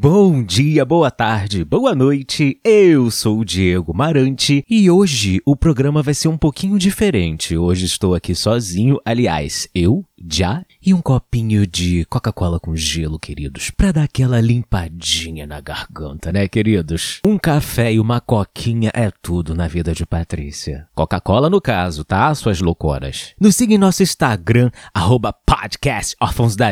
Bom 0.00 0.44
dia, 0.44 0.84
boa 0.84 1.10
tarde, 1.10 1.64
boa 1.64 1.92
noite. 1.92 2.60
Eu 2.62 3.10
sou 3.10 3.40
o 3.40 3.44
Diego 3.44 3.92
Marante 3.92 4.64
e 4.70 4.88
hoje 4.88 5.40
o 5.44 5.56
programa 5.56 6.04
vai 6.04 6.14
ser 6.14 6.28
um 6.28 6.38
pouquinho 6.38 6.78
diferente. 6.78 7.56
Hoje 7.56 7.86
estou 7.86 8.14
aqui 8.14 8.32
sozinho, 8.32 9.00
aliás, 9.04 9.68
eu, 9.74 10.04
já 10.30 10.64
e 10.84 10.94
um 10.94 11.00
copinho 11.00 11.66
de 11.66 12.04
Coca-Cola 12.06 12.60
com 12.60 12.76
gelo, 12.76 13.18
queridos, 13.18 13.70
para 13.70 13.92
dar 13.92 14.02
aquela 14.04 14.40
limpadinha 14.40 15.46
na 15.46 15.60
garganta, 15.60 16.32
né, 16.32 16.46
queridos? 16.46 17.20
Um 17.24 17.38
café 17.38 17.92
e 17.92 18.00
uma 18.00 18.20
coquinha 18.20 18.90
é 18.94 19.10
tudo 19.22 19.54
na 19.54 19.66
vida 19.66 19.92
de 19.92 20.06
Patrícia. 20.06 20.86
Coca-Cola 20.94 21.50
no 21.50 21.60
caso, 21.60 22.04
tá? 22.04 22.34
Suas 22.34 22.60
loucuras. 22.60 23.34
Nos 23.40 23.56
siga 23.56 23.74
em 23.74 23.78
nosso 23.78 24.02
Instagram, 24.02 24.70
arroba 24.94 25.32
podcast 25.32 26.16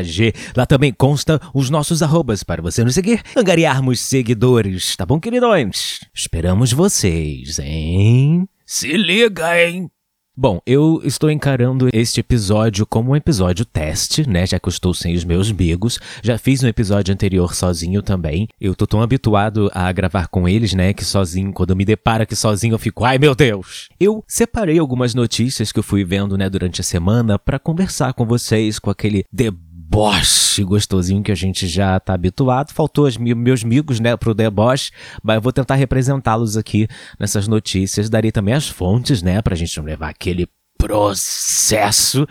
G. 0.05 0.33
Lá 0.57 0.67
também 0.67 0.93
consta 0.93 1.41
os 1.55 1.71
nossos 1.71 2.03
arrobas 2.03 2.43
para 2.43 2.63
você 2.63 2.85
nos 2.85 2.95
seguir, 2.95 3.23
angariarmos 3.37 4.01
seguidores, 4.01 4.97
tá 4.97 5.05
bom, 5.05 5.19
queridões? 5.19 6.01
Esperamos 6.15 6.73
vocês, 6.73 7.59
hein? 7.59 8.49
Se 8.65 8.97
liga, 8.97 9.63
hein? 9.63 9.91
Bom, 10.39 10.61
eu 10.67 11.01
estou 11.03 11.31
encarando 11.31 11.89
este 11.95 12.21
episódio 12.21 12.85
como 12.85 13.13
um 13.13 13.17
episódio 13.17 13.65
teste, 13.65 14.29
né? 14.29 14.47
Já 14.47 14.61
que 14.61 14.69
eu 14.69 14.71
estou 14.71 14.93
sem 14.93 15.15
os 15.15 15.25
meus 15.25 15.51
bigos. 15.51 15.99
Já 16.23 16.37
fiz 16.37 16.63
um 16.63 16.69
episódio 16.69 17.15
anterior 17.15 17.55
sozinho 17.55 18.03
também. 18.03 18.47
Eu 18.61 18.75
tô 18.75 18.87
tão 18.87 19.01
habituado 19.01 19.71
a 19.73 19.91
gravar 19.93 20.29
com 20.29 20.47
eles, 20.47 20.75
né? 20.75 20.93
Que 20.93 21.07
sozinho, 21.07 21.55
quando 21.55 21.71
eu 21.71 21.77
me 21.77 21.87
deparo 21.87 22.25
aqui 22.25 22.37
sozinho, 22.37 22.75
eu 22.75 22.79
fico, 22.79 23.03
ai 23.03 23.17
meu 23.17 23.35
Deus! 23.35 23.89
Eu 23.99 24.23
separei 24.29 24.79
algumas 24.79 25.15
notícias 25.15 25.73
que 25.73 25.79
eu 25.79 25.83
fui 25.83 26.05
vendo, 26.05 26.37
né, 26.37 26.51
durante 26.51 26.83
a 26.83 26.85
semana 26.85 27.39
para 27.39 27.59
conversar 27.59 28.13
com 28.13 28.27
vocês 28.27 28.79
com 28.79 28.91
aquele 28.91 29.25
debate 29.33 29.66
deboche 29.87 30.65
gostosinho 30.65 31.23
que 31.23 31.33
a 31.33 31.35
gente 31.35 31.67
já 31.67 31.99
tá 32.01 32.15
habituado. 32.15 32.73
Faltou 32.73 33.07
os 33.07 33.17
meus 33.17 33.65
amigos, 33.65 34.01
né, 34.01 34.17
pro 34.17 34.35
deboche, 34.35 34.91
mas 35.23 35.37
eu 35.37 35.43
vou 35.43 35.53
tentar 35.53 35.77
representá-los 35.77 36.57
aqui 36.57 36.89
nessas 37.19 37.47
notícias. 37.49 38.11
Darei 38.11 38.33
também 38.33 38.55
as 38.55 38.69
fontes, 38.69 39.23
né, 39.23 39.41
pra 39.41 39.55
gente 39.55 39.77
não 39.79 39.85
levar 39.85 40.11
aquele 40.11 40.49
processo 40.79 42.27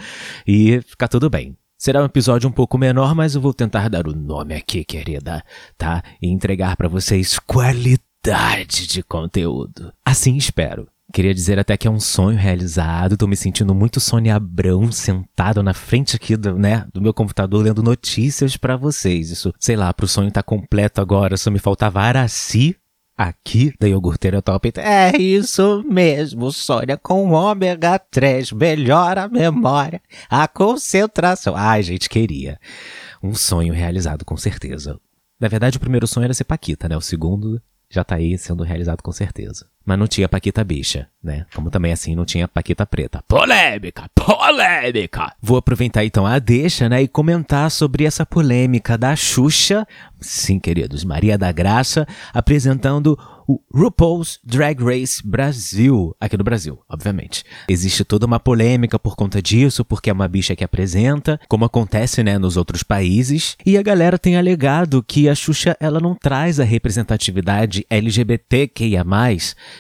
e 0.46 0.82
ficar 0.82 1.08
tudo 1.08 1.30
bem. 1.30 1.58
Será 1.78 2.02
um 2.02 2.06
episódio 2.06 2.50
um 2.50 2.54
pouco 2.54 2.78
menor, 2.78 3.16
mas 3.16 3.36
eu 3.36 3.42
vou 3.42 3.54
tentar 3.54 3.90
dar 3.90 4.08
o 4.08 4.16
nome 4.16 4.54
aqui, 4.56 4.84
querida, 4.84 5.44
tá? 5.78 6.02
E 6.22 6.30
entregar 6.30 6.76
para 6.78 6.88
vocês 6.88 7.38
qualidade 7.38 8.88
de 8.88 9.04
conteúdo. 9.04 9.92
Assim 10.06 10.38
espero. 10.38 10.88
Queria 11.16 11.34
dizer 11.34 11.58
até 11.58 11.78
que 11.78 11.88
é 11.88 11.90
um 11.90 11.98
sonho 11.98 12.38
realizado. 12.38 13.16
Tô 13.16 13.26
me 13.26 13.38
sentindo 13.38 13.74
muito 13.74 14.02
Sônia 14.02 14.36
Abrão 14.36 14.92
sentado 14.92 15.64
na 15.64 15.74
frente 15.74 16.14
aqui 16.14 16.36
do, 16.36 16.60
né, 16.60 16.86
do 16.94 17.02
meu 17.02 17.14
computador 17.14 17.64
lendo 17.64 17.82
notícias 17.82 18.58
para 18.58 18.76
vocês. 18.76 19.32
Isso, 19.32 19.54
sei 19.58 19.78
lá, 19.78 19.94
pro 19.94 20.10
sonho 20.10 20.30
tá 20.30 20.44
completo 20.44 21.00
agora. 21.00 21.38
Só 21.38 21.50
me 21.50 21.58
faltava 21.58 22.02
Araci 22.02 22.76
aqui 23.18 23.74
da 23.80 23.88
iogurteira 23.88 24.42
top. 24.42 24.74
É 24.76 25.16
isso 25.16 25.86
mesmo, 25.90 26.52
Sônia, 26.52 26.98
com 26.98 27.32
ômega 27.32 27.98
3 27.98 28.52
melhora 28.52 29.24
a 29.24 29.30
memória, 29.30 30.02
a 30.30 30.50
concentração. 30.50 31.56
Ai, 31.56 31.82
gente, 31.82 32.10
queria. 32.10 32.60
Um 33.24 33.34
sonho 33.34 33.74
realizado, 33.74 34.26
com 34.26 34.36
certeza. 34.36 35.00
Na 35.40 35.48
verdade, 35.48 35.78
o 35.78 35.80
primeiro 35.80 36.08
sonho 36.08 36.26
era 36.26 36.34
ser 36.34 36.44
Paquita, 36.44 36.90
né? 36.90 36.98
O 36.98 37.02
segundo 37.02 37.62
já 37.90 38.04
tá 38.04 38.16
aí 38.16 38.38
sendo 38.38 38.64
realizado 38.64 39.02
com 39.02 39.12
certeza. 39.12 39.68
Mas 39.86 40.00
não 40.00 40.08
tinha 40.08 40.28
Paquita 40.28 40.64
bicha, 40.64 41.08
né? 41.24 41.46
Como 41.54 41.70
também 41.70 41.92
assim 41.92 42.16
não 42.16 42.26
tinha 42.26 42.48
Paquita 42.48 42.86
preta. 42.88 43.24
Polêmica! 43.28 44.10
Polêmica! 44.16 45.32
Vou 45.40 45.58
aproveitar 45.58 46.04
então 46.04 46.26
a 46.26 46.40
deixa, 46.40 46.90
né? 46.90 47.04
E 47.04 47.08
comentar 47.08 47.70
sobre 47.70 48.04
essa 48.04 48.26
polêmica 48.26 48.98
da 48.98 49.16
Xuxa, 49.16 49.88
sim, 50.20 50.60
queridos, 50.60 51.04
Maria 51.04 51.38
da 51.38 51.52
Graça, 51.52 52.08
apresentando 52.34 53.18
o 53.48 53.60
RuPaul's 53.74 54.40
Drag 54.44 54.82
Race 54.84 55.22
Brasil, 55.26 56.16
aqui 56.20 56.38
no 56.38 56.44
Brasil, 56.44 56.80
obviamente. 56.90 57.44
Existe 57.70 58.04
toda 58.04 58.26
uma 58.26 58.40
polêmica 58.40 58.98
por 58.98 59.16
conta 59.16 59.42
disso, 59.42 59.86
porque 59.86 60.10
é 60.10 60.14
uma 60.14 60.28
bicha 60.28 60.56
que 60.56 60.64
apresenta, 60.64 61.40
como 61.48 61.66
acontece, 61.66 62.24
né, 62.24 62.38
nos 62.38 62.58
outros 62.58 62.84
países, 62.84 63.56
e 63.66 63.78
a 63.78 63.82
galera 63.82 64.18
tem 64.18 64.38
alegado 64.38 65.04
que 65.04 65.30
a 65.30 65.36
Xuxa 65.36 65.78
ela 65.80 66.00
não 66.00 66.16
traz 66.16 66.60
a 66.60 66.64
representatividade 66.64 67.86
LGBTQIA+, 67.90 69.06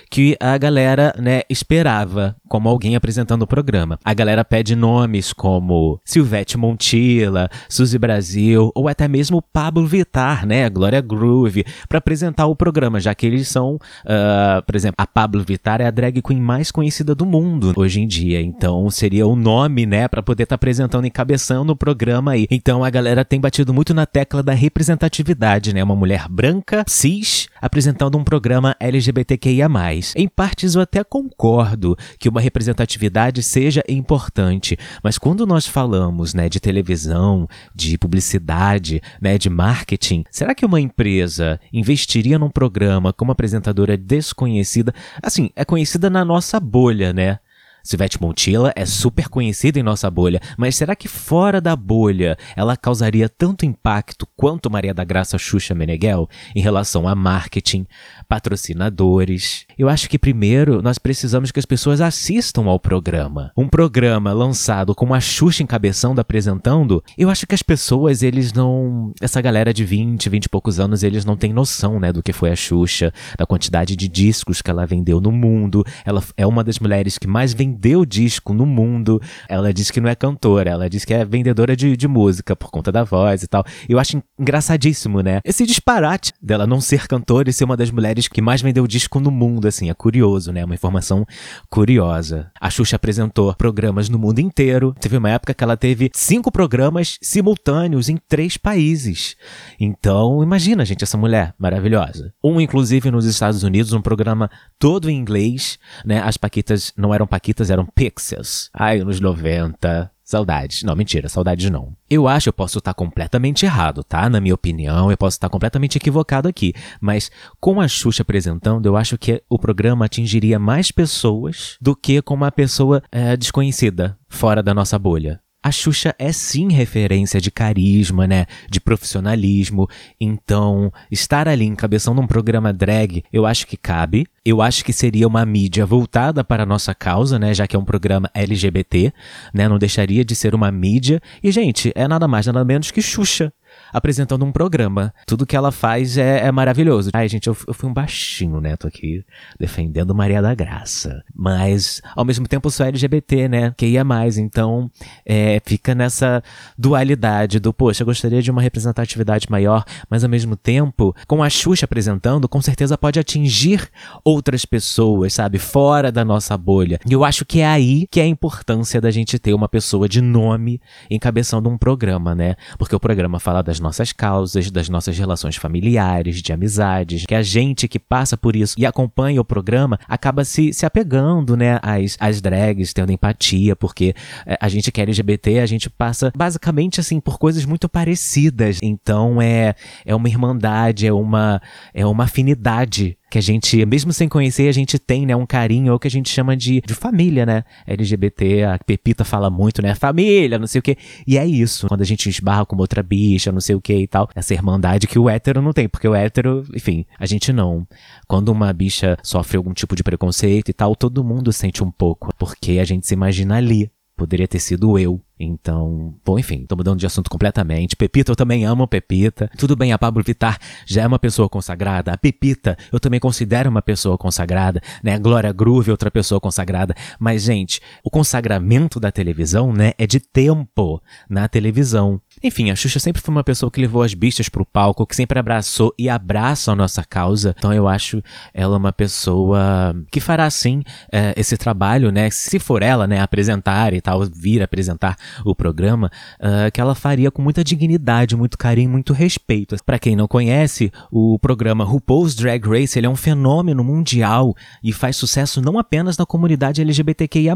que 0.10 0.38
a 0.40 0.58
galera, 0.58 1.14
né, 1.18 1.42
esperava 1.50 2.36
como 2.48 2.70
alguém 2.70 2.96
apresentando 2.96 3.42
o 3.44 3.48
programa. 3.48 4.00
A 4.04 4.14
galera 4.14 4.46
pede 4.46 4.76
nomes 4.76 5.34
como 5.34 6.00
Silvete 6.06 6.58
Montilla, 6.58 7.50
Suzy 7.70 7.98
Brasil 7.98 8.72
ou 8.76 8.88
até 8.88 9.08
mesmo 9.08 9.42
Pablo 9.42 9.88
Vittar, 9.88 10.46
né, 10.46 10.70
Glória 10.70 11.02
Groove, 11.02 11.66
para 11.88 11.98
apresentar 11.98 12.46
o 12.46 12.56
programa, 12.56 13.00
já 13.00 13.14
que 13.16 13.26
eles 13.26 13.48
são, 13.56 13.76
uh, 13.76 14.62
por 14.66 14.76
exemplo, 14.76 14.96
a 14.98 15.08
Pablo 15.08 15.42
Vittar 15.42 15.80
é 15.80 15.86
a 15.86 15.92
drag 15.92 16.22
queen 16.22 16.42
mais 16.42 16.72
conhecida 16.72 17.16
do 17.16 17.26
mundo 17.26 17.74
hoje 17.78 18.02
em 18.02 18.08
dia, 18.08 18.42
então 18.42 18.90
seria 18.90 19.26
o 19.26 19.34
nome, 19.34 19.86
né, 19.86 20.10
para 20.10 20.22
poder 20.22 20.44
estar 20.44 20.56
tá 20.56 20.58
apresentando, 20.58 21.08
encabeçando 21.08 21.72
o 21.72 21.76
programa 21.76 22.32
aí. 22.32 22.48
Então 22.52 22.84
a 22.84 22.90
galera 22.90 23.24
tem 23.24 23.40
batido 23.40 23.74
muito 23.74 23.94
na 23.94 24.06
tecla 24.06 24.44
da 24.44 24.52
representatividade, 24.52 25.74
né, 25.74 25.82
uma 25.82 25.96
mulher 25.96 26.28
branca, 26.28 26.84
cis, 26.86 27.48
apresentando 27.62 28.18
um 28.18 28.26
programa 28.26 28.76
LGBTQIA+. 28.78 29.70
Em 30.18 30.28
partes 30.28 30.76
eu 30.76 30.82
até 30.82 31.02
concordo 31.02 31.98
que 32.20 32.28
uma 32.28 32.42
representatividade 32.42 33.42
seja 33.42 33.82
importante, 33.88 34.78
mas 35.02 35.18
quando 35.18 35.48
nós 35.48 35.66
falamos, 35.66 36.34
né, 36.34 36.50
de 36.50 36.60
televisão, 36.60 37.48
de 37.74 37.98
publicidade, 37.98 39.02
né, 39.22 39.38
de 39.38 39.50
marketing, 39.50 40.26
será 40.30 40.54
que 40.54 40.66
uma 40.66 40.82
empresa 40.82 41.58
investiria 41.72 42.38
num 42.38 42.50
programa 42.50 43.14
com 43.14 43.24
uma 43.24 43.36
apresentadora 43.46 43.96
desconhecida? 43.96 44.94
Assim, 45.22 45.50
é 45.56 45.64
conhecida 45.64 46.10
na 46.10 46.26
nossa 46.26 46.60
bolha, 46.60 47.14
né? 47.14 47.40
Silvete 47.86 48.20
Montilla 48.20 48.74
é 48.76 48.84
super 48.84 49.30
conhecida 49.30 49.80
em 49.80 49.84
nossa 49.84 50.10
bolha, 50.10 50.42
mas 50.58 50.76
será 50.76 50.96
que 50.96 51.08
fora 51.08 51.62
da 51.62 51.76
bolha 51.76 52.36
ela 52.56 52.76
causaria 52.76 53.30
tanto 53.30 53.64
impacto 53.64 54.28
quanto 54.36 54.72
Maria 54.72 54.92
da 54.92 55.04
Graça 55.04 55.38
Xuxa 55.38 55.76
Meneghel 55.76 56.28
em 56.56 56.62
relação 56.62 57.08
a 57.08 57.14
marketing, 57.14 57.86
patrocinadores? 58.28 59.68
Eu 59.78 59.88
acho 59.88 60.10
que 60.10 60.18
primeiro 60.18 60.82
nós 60.82 60.98
precisamos 60.98 61.52
que 61.52 61.60
as 61.60 61.66
pessoas 61.66 62.02
assistam 62.02 62.66
ao 62.66 62.80
programa. 62.80 63.52
Um 63.56 63.68
programa 63.68 64.34
lançado 64.34 64.96
com 64.96 65.14
a 65.14 65.20
Xuxa 65.20 65.62
encabeçando, 65.62 66.20
apresentando, 66.20 67.04
eu 67.16 67.30
acho 67.30 67.46
que 67.46 67.54
as 67.54 67.62
pessoas, 67.62 68.24
eles 68.24 68.52
não. 68.52 69.14
Essa 69.22 69.40
galera 69.42 69.72
de 69.72 69.86
20, 69.86 70.28
20 70.28 70.46
e 70.46 70.50
poucos 70.50 70.80
anos, 70.80 71.04
eles 71.04 71.24
não 71.24 71.38
têm 71.38 71.54
noção, 71.54 72.00
né, 72.00 72.12
do 72.12 72.24
que 72.24 72.34
foi 72.34 72.50
a 72.50 72.56
Xuxa, 72.56 73.14
da 73.38 73.46
quantidade 73.46 73.96
de 73.96 74.08
discos 74.08 74.60
que 74.60 74.72
ela 74.72 74.88
vendeu 74.88 75.22
no 75.22 75.32
mundo. 75.32 75.86
Ela 76.04 76.24
é 76.36 76.48
uma 76.48 76.64
das 76.64 76.80
mulheres 76.80 77.20
que 77.20 77.28
mais 77.28 77.54
vendeu 77.54 77.75
vendeu 77.76 78.06
disco 78.06 78.54
no 78.54 78.66
mundo. 78.66 79.22
Ela 79.50 79.74
diz 79.74 79.92
que 79.92 80.00
não 80.00 80.10
é 80.10 80.16
cantora, 80.16 80.70
ela 80.70 80.90
diz 80.90 81.04
que 81.04 81.14
é 81.14 81.26
vendedora 81.26 81.76
de, 81.76 81.96
de 81.96 82.08
música 82.08 82.56
por 82.56 82.72
conta 82.72 82.92
da 82.92 83.04
voz 83.04 83.44
e 83.44 83.48
tal. 83.48 83.64
Eu 83.88 84.00
acho 84.00 84.22
engraçadíssimo, 84.40 85.22
né? 85.22 85.42
Esse 85.44 85.66
disparate 85.66 86.34
dela 86.42 86.66
não 86.66 86.80
ser 86.80 87.08
cantora 87.08 87.50
e 87.50 87.54
ser 87.54 87.66
uma 87.66 87.78
das 87.78 87.92
mulheres 87.92 88.28
que 88.28 88.42
mais 88.42 88.62
vendeu 88.62 88.88
disco 88.88 89.20
no 89.20 89.30
mundo, 89.30 89.68
assim, 89.68 89.90
é 89.90 89.94
curioso, 89.94 90.52
né? 90.52 90.64
Uma 90.64 90.74
informação 90.74 91.26
curiosa. 91.70 92.52
A 92.60 92.70
Xuxa 92.70 92.96
apresentou 92.96 93.54
programas 93.56 94.10
no 94.10 94.18
mundo 94.18 94.40
inteiro. 94.40 94.96
Teve 95.00 95.18
uma 95.18 95.30
época 95.30 95.54
que 95.54 95.64
ela 95.64 95.76
teve 95.76 96.10
cinco 96.14 96.52
programas 96.52 97.18
simultâneos 97.22 98.08
em 98.10 98.18
três 98.28 98.58
países. 98.58 99.36
Então, 99.80 100.42
imagina, 100.42 100.86
gente, 100.86 101.04
essa 101.04 101.18
mulher 101.18 101.54
maravilhosa. 101.60 102.34
Um, 102.44 102.62
inclusive, 102.62 103.12
nos 103.12 103.26
Estados 103.26 103.64
Unidos, 103.64 103.92
um 103.94 104.02
programa 104.02 104.50
todo 104.80 105.10
em 105.10 105.18
inglês, 105.18 105.78
né? 106.06 106.22
As 106.24 106.38
Paquitas 106.38 106.94
não 106.96 107.14
eram 107.14 107.28
Paquitas 107.28 107.65
eram 107.70 107.86
Pixies. 107.86 108.70
Ai, 108.74 109.00
anos 109.00 109.20
90. 109.20 110.12
Saudades. 110.24 110.82
Não, 110.82 110.96
mentira, 110.96 111.30
saudades 111.30 111.70
não. 111.70 111.96
Eu 112.10 112.28
acho, 112.28 112.50
eu 112.50 112.54
posso 112.54 112.80
estar 112.80 112.96
completamente 112.96 113.64
errado, 113.64 114.04
tá? 114.04 114.28
Na 114.28 114.42
minha 114.42 114.56
opinião, 114.56 115.12
eu 115.12 115.18
posso 115.18 115.36
estar 115.36 115.50
completamente 115.50 115.98
equivocado 115.98 116.48
aqui. 116.48 116.74
Mas 117.00 117.30
com 117.60 117.80
a 117.80 117.88
Xuxa 117.88 118.24
apresentando, 118.24 118.88
eu 118.88 118.98
acho 118.98 119.20
que 119.20 119.44
o 119.48 119.60
programa 119.60 120.06
atingiria 120.06 120.58
mais 120.58 120.90
pessoas 120.90 121.78
do 121.80 121.96
que 121.96 122.24
com 122.24 122.34
uma 122.34 122.52
pessoa 122.52 123.04
é, 123.12 123.38
desconhecida, 123.38 124.18
fora 124.28 124.64
da 124.64 124.74
nossa 124.74 124.98
bolha. 124.98 125.40
A 125.66 125.72
Xuxa 125.72 126.14
é 126.20 126.32
sim 126.32 126.72
referência 126.72 127.42
de 127.42 127.50
carisma, 127.50 128.28
né? 128.28 128.46
De 128.70 128.80
profissionalismo. 128.80 129.90
Então, 130.22 130.94
estar 131.10 131.48
ali 131.48 131.66
encabeçando 131.66 132.22
um 132.22 132.28
programa 132.28 132.72
drag, 132.72 133.24
eu 133.34 133.48
acho 133.48 133.66
que 133.66 133.76
cabe. 133.76 134.28
Eu 134.46 134.62
acho 134.62 134.86
que 134.86 134.94
seria 134.94 135.28
uma 135.28 135.44
mídia 135.44 135.84
voltada 135.84 136.44
para 136.44 136.62
a 136.62 136.66
nossa 136.68 136.94
causa, 136.94 137.40
né? 137.40 137.52
Já 137.52 137.66
que 137.66 137.76
é 137.76 137.80
um 137.80 137.84
programa 137.84 138.30
LGBT, 138.36 139.12
né? 139.52 139.68
Não 139.68 139.80
deixaria 139.80 140.24
de 140.24 140.36
ser 140.36 140.54
uma 140.54 140.70
mídia. 140.72 141.20
E, 141.42 141.52
gente, 141.52 141.92
é 141.96 142.08
nada 142.08 142.28
mais, 142.28 142.46
nada 142.46 142.64
menos 142.64 142.92
que 142.92 143.02
Xuxa 143.02 143.52
apresentando 143.92 144.46
um 144.46 144.52
programa. 144.52 145.14
Tudo 145.26 145.46
que 145.46 145.56
ela 145.56 145.72
faz 145.72 146.18
é, 146.18 146.46
é 146.46 146.52
maravilhoso. 146.52 147.10
Ai, 147.14 147.28
gente, 147.28 147.48
eu, 147.48 147.58
eu, 147.68 147.74
fui 147.74 147.90
um 147.90 147.94
baixinho, 147.94 148.60
né? 148.60 148.76
Tô 148.76 148.88
aqui 148.88 149.24
defendendo 149.60 150.16
Maria 150.16 150.42
da 150.42 150.54
Graça. 150.54 151.24
Mas, 151.34 152.02
ao 152.16 152.26
mesmo 152.26 152.48
tempo, 152.48 152.68
eu 152.68 152.72
sou 152.72 152.86
LGBT, 152.86 153.48
né? 153.48 153.74
Que 153.78 153.86
ia 153.86 154.04
mais. 154.04 154.38
Então, 154.38 154.90
é, 155.26 155.62
fica 155.66 155.96
nessa 155.96 156.44
dualidade 156.78 157.60
do, 157.60 157.74
poxa, 157.74 158.04
eu 158.04 158.06
gostaria 158.06 158.42
de 158.42 158.52
uma 158.52 158.62
representatividade 158.62 159.48
maior, 159.50 159.84
mas 160.10 160.24
ao 160.24 160.30
mesmo 160.30 160.56
tempo, 160.56 161.16
com 161.28 161.44
a 161.44 161.50
Xuxa 161.50 161.86
apresentando, 161.86 162.48
com 162.48 162.62
certeza 162.62 162.98
pode 162.98 163.20
atingir 163.20 163.90
outras 164.24 164.66
pessoas, 164.66 165.34
sabe? 165.34 165.58
Fora 165.58 166.12
da 166.12 166.26
nossa 166.26 166.58
bolha. 166.58 167.00
E 167.08 167.14
eu 167.14 167.24
acho 167.24 167.46
que 167.46 167.60
é 167.60 167.68
aí 167.68 168.08
que 168.08 168.20
é 168.20 168.24
a 168.24 168.28
importância 168.28 169.00
da 169.02 169.12
gente 169.12 169.40
ter 169.40 169.54
uma 169.54 169.68
pessoa 169.68 170.08
de 170.08 170.22
nome 170.22 170.82
encabeçando 171.10 171.70
um 171.70 171.78
programa, 171.78 172.36
né? 172.36 172.56
Porque 172.78 172.96
o 172.96 173.00
programa 173.00 173.40
fala 173.40 173.62
das 173.62 173.75
nossas 173.80 174.12
causas, 174.12 174.70
das 174.72 174.90
nossas 174.90 175.18
relações 175.18 175.56
familiares, 175.56 176.42
de 176.42 176.54
amizades, 176.54 177.26
que 177.28 177.36
a 177.36 177.42
gente 177.42 177.88
que 177.88 178.00
passa 178.00 178.38
por 178.38 178.56
isso 178.56 178.76
e 178.78 178.86
acompanha 178.86 179.42
o 179.42 179.46
programa 179.46 180.00
acaba 180.08 180.44
se, 180.44 180.74
se 180.74 180.86
apegando, 180.86 181.56
né, 181.56 181.80
às, 181.82 182.18
às 182.20 182.42
drags, 182.42 182.94
tendo 182.94 183.12
empatia, 183.12 183.76
porque 183.76 184.14
é, 184.46 184.58
a 184.60 184.68
gente 184.68 184.92
que 184.92 185.02
é 185.02 185.04
LGBT, 185.04 185.60
a 185.60 185.66
gente 185.66 185.90
passa 185.90 186.32
basicamente 186.36 187.00
assim 187.00 187.20
por 187.20 187.38
coisas 187.38 187.66
muito 187.66 187.88
parecidas. 187.88 188.80
Então 188.82 189.42
é, 189.42 189.76
é 190.06 190.16
uma 190.16 190.28
irmandade, 190.28 191.08
é 191.08 191.14
uma, 191.14 191.62
é 191.94 192.06
uma 192.06 192.24
afinidade 192.24 193.18
que 193.36 193.40
a 193.40 193.42
gente, 193.42 193.86
mesmo 193.86 194.14
sem 194.14 194.30
conhecer, 194.30 194.70
a 194.70 194.72
gente 194.72 194.98
tem, 194.98 195.26
né, 195.26 195.36
um 195.36 195.46
carinho, 195.46 195.92
ou 195.92 196.00
que 196.00 196.08
a 196.08 196.12
gente 196.12 196.30
chama 196.30 196.56
de, 196.56 196.80
de 196.80 196.94
família, 196.94 197.46
né? 197.46 197.66
LGBT, 197.86 198.64
a 198.64 198.80
Pepita 198.80 199.26
fala 199.26 199.50
muito, 199.50 199.82
né? 199.82 199.94
Família, 199.94 200.58
não 200.58 200.68
sei 200.68 200.80
o 200.80 200.82
quê. 200.82 200.98
E 201.28 201.38
é 201.38 201.46
isso. 201.46 201.86
Quando 201.90 202.00
a 202.00 202.06
gente 202.06 202.30
esbarra 202.30 202.66
com 202.66 202.78
outra 202.78 203.04
bicha, 203.04 203.52
não 203.52 203.60
sei 203.60 203.76
o 203.76 203.82
quê 203.82 203.98
e 203.98 204.08
tal. 204.08 204.30
Essa 204.34 204.54
irmandade 204.54 205.06
que 205.06 205.20
o 205.20 205.30
hétero 205.30 205.62
não 205.62 205.74
tem, 205.74 205.90
porque 205.90 206.08
o 206.08 206.16
hétero, 206.16 206.64
enfim, 206.74 207.06
a 207.20 207.26
gente 207.26 207.52
não. 207.52 207.86
Quando 208.26 208.54
uma 208.54 208.72
bicha 208.72 209.18
sofre 209.22 209.58
algum 209.58 209.74
tipo 209.74 209.98
de 209.98 210.04
preconceito 210.04 210.70
e 210.70 210.74
tal, 210.74 210.96
todo 210.96 211.22
mundo 211.22 211.52
sente 211.52 211.84
um 211.84 211.92
pouco, 211.92 212.34
porque 212.40 212.80
a 212.80 212.86
gente 212.86 213.06
se 213.06 213.14
imagina 213.14 213.58
ali. 213.58 213.92
Poderia 214.16 214.48
ter 214.48 214.60
sido 214.60 214.98
eu. 214.98 215.20
Então, 215.40 216.16
bom, 216.26 216.40
enfim, 216.40 216.66
tô 216.66 216.78
mudando 216.78 216.98
de 217.00 217.06
assunto 217.06 217.30
completamente. 217.30 217.96
Pepita, 217.96 218.32
eu 218.32 218.36
também 218.36 218.66
amo 218.66 218.88
Pepita. 218.88 219.50
Tudo 219.58 219.76
bem, 219.76 219.92
a 219.92 219.98
Pablo 219.98 220.24
Vittar 220.24 220.58
já 220.86 221.02
é 221.02 221.08
uma 221.08 221.20
pessoa 221.20 221.50
consagrada. 221.50 222.14
A 222.14 222.18
Pepita, 222.18 222.78
eu 222.92 223.00
também 223.00 223.20
considero 223.20 223.70
uma 223.70 223.82
pessoa 223.82 224.18
consagrada, 224.18 224.82
né? 225.04 225.16
A 225.16 225.20
Glória 225.20 225.52
Groove, 225.52 225.92
outra 225.92 226.10
pessoa 226.10 226.40
consagrada. 226.40 226.96
Mas, 227.20 227.44
gente, 227.44 227.82
o 228.02 228.10
consagramento 228.10 228.98
da 228.98 229.12
televisão, 229.12 229.74
né, 229.74 229.92
é 229.98 230.08
de 230.08 230.22
tempo 230.22 231.02
na 231.30 231.48
televisão. 231.50 232.22
Enfim, 232.42 232.70
a 232.72 232.76
Xuxa 232.76 233.00
sempre 233.00 233.22
foi 233.22 233.34
uma 233.34 233.44
pessoa 233.44 233.70
que 233.70 233.82
levou 233.82 234.04
as 234.04 234.14
bichas 234.14 234.48
pro 234.48 234.66
palco, 234.66 235.06
que 235.06 235.16
sempre 235.16 235.38
abraçou 235.38 235.94
e 235.98 236.08
abraça 236.08 236.72
a 236.72 236.76
nossa 236.76 237.04
causa. 237.04 237.54
Então 237.58 237.74
eu 237.74 237.88
acho 237.88 238.24
ela 238.54 238.78
uma 238.78 238.94
pessoa 238.94 239.96
que 240.12 240.22
fará 240.22 240.50
sim 240.50 240.82
é, 241.12 241.34
esse 241.36 241.58
trabalho, 241.58 242.12
né? 242.12 242.30
Se 242.30 242.58
for 242.58 242.82
ela, 242.82 243.06
né, 243.06 243.20
apresentar 243.20 243.94
e 243.94 244.00
tal, 244.00 244.26
vir 244.26 244.62
apresentar 244.62 245.18
o 245.44 245.56
programa, 245.56 246.12
uh, 246.40 246.72
que 246.72 246.82
ela 246.82 246.96
faria 246.96 247.32
com 247.32 247.42
muita 247.42 247.64
dignidade, 247.64 248.36
muito 248.36 248.58
carinho, 248.58 248.90
muito 248.90 249.14
respeito. 249.14 249.76
Para 249.86 250.00
quem 250.00 250.16
não 250.16 250.28
conhece, 250.28 250.92
o 251.12 251.38
programa 251.40 251.84
RuPaul's 251.84 252.36
Drag 252.36 252.68
Race 252.68 252.98
ele 252.98 253.08
é 253.08 253.10
um 253.10 253.16
fenômeno 253.16 253.84
mundial 253.84 254.56
e 254.84 254.92
faz 254.92 255.18
sucesso 255.18 255.62
não 255.62 255.78
apenas 255.78 256.18
na 256.18 256.26
comunidade 256.26 256.82
LGBTQIA+. 256.82 257.56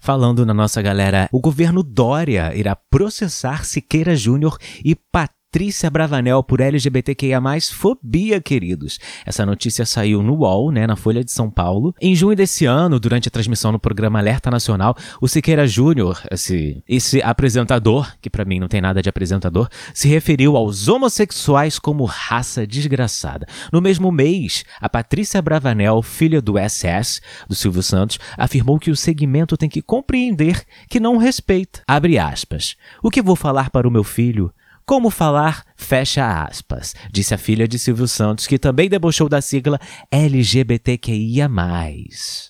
Falando 0.00 0.46
na 0.46 0.54
nossa 0.54 0.80
galera, 0.80 1.28
o 1.32 1.40
governo 1.40 1.82
Dória 1.82 2.54
irá 2.54 2.76
processar 2.76 3.64
Siqueira 3.64 4.14
Júnior 4.14 4.56
e 4.84 4.94
Patrícia 4.94 5.37
Patrícia 5.58 5.90
Bravanel 5.90 6.40
por 6.44 6.60
LGBTQIA+, 6.60 7.40
fobia, 7.72 8.40
queridos. 8.40 9.00
Essa 9.26 9.44
notícia 9.44 9.84
saiu 9.84 10.22
no 10.22 10.36
UOL, 10.36 10.70
né, 10.70 10.86
na 10.86 10.94
Folha 10.94 11.24
de 11.24 11.32
São 11.32 11.50
Paulo. 11.50 11.92
Em 12.00 12.14
junho 12.14 12.36
desse 12.36 12.64
ano, 12.64 13.00
durante 13.00 13.26
a 13.26 13.30
transmissão 13.30 13.72
no 13.72 13.78
programa 13.80 14.20
Alerta 14.20 14.52
Nacional, 14.52 14.96
o 15.20 15.26
Siqueira 15.26 15.66
Júnior, 15.66 16.22
esse, 16.30 16.80
esse 16.88 17.20
apresentador, 17.22 18.08
que 18.22 18.30
para 18.30 18.44
mim 18.44 18.60
não 18.60 18.68
tem 18.68 18.80
nada 18.80 19.02
de 19.02 19.08
apresentador, 19.08 19.68
se 19.92 20.06
referiu 20.06 20.56
aos 20.56 20.86
homossexuais 20.86 21.76
como 21.76 22.04
raça 22.04 22.64
desgraçada. 22.64 23.44
No 23.72 23.80
mesmo 23.80 24.12
mês, 24.12 24.64
a 24.80 24.88
Patrícia 24.88 25.42
Bravanel, 25.42 26.00
filha 26.02 26.40
do 26.40 26.54
SS, 26.56 27.20
do 27.48 27.56
Silvio 27.56 27.82
Santos, 27.82 28.20
afirmou 28.36 28.78
que 28.78 28.92
o 28.92 28.96
segmento 28.96 29.56
tem 29.56 29.68
que 29.68 29.82
compreender 29.82 30.62
que 30.88 31.00
não 31.00 31.16
respeita. 31.16 31.82
Abre 31.84 32.16
aspas. 32.16 32.76
O 33.02 33.10
que 33.10 33.20
vou 33.20 33.34
falar 33.34 33.70
para 33.70 33.88
o 33.88 33.90
meu 33.90 34.04
filho 34.04 34.52
como 34.88 35.10
falar 35.10 35.68
Fecha 35.80 36.42
aspas, 36.42 36.92
disse 37.10 37.32
a 37.32 37.38
filha 37.38 37.66
de 37.68 37.78
Silvio 37.78 38.08
Santos, 38.08 38.48
que 38.48 38.58
também 38.58 38.88
debochou 38.90 39.28
da 39.28 39.40
sigla 39.40 39.78
LGBTQIA. 40.10 41.48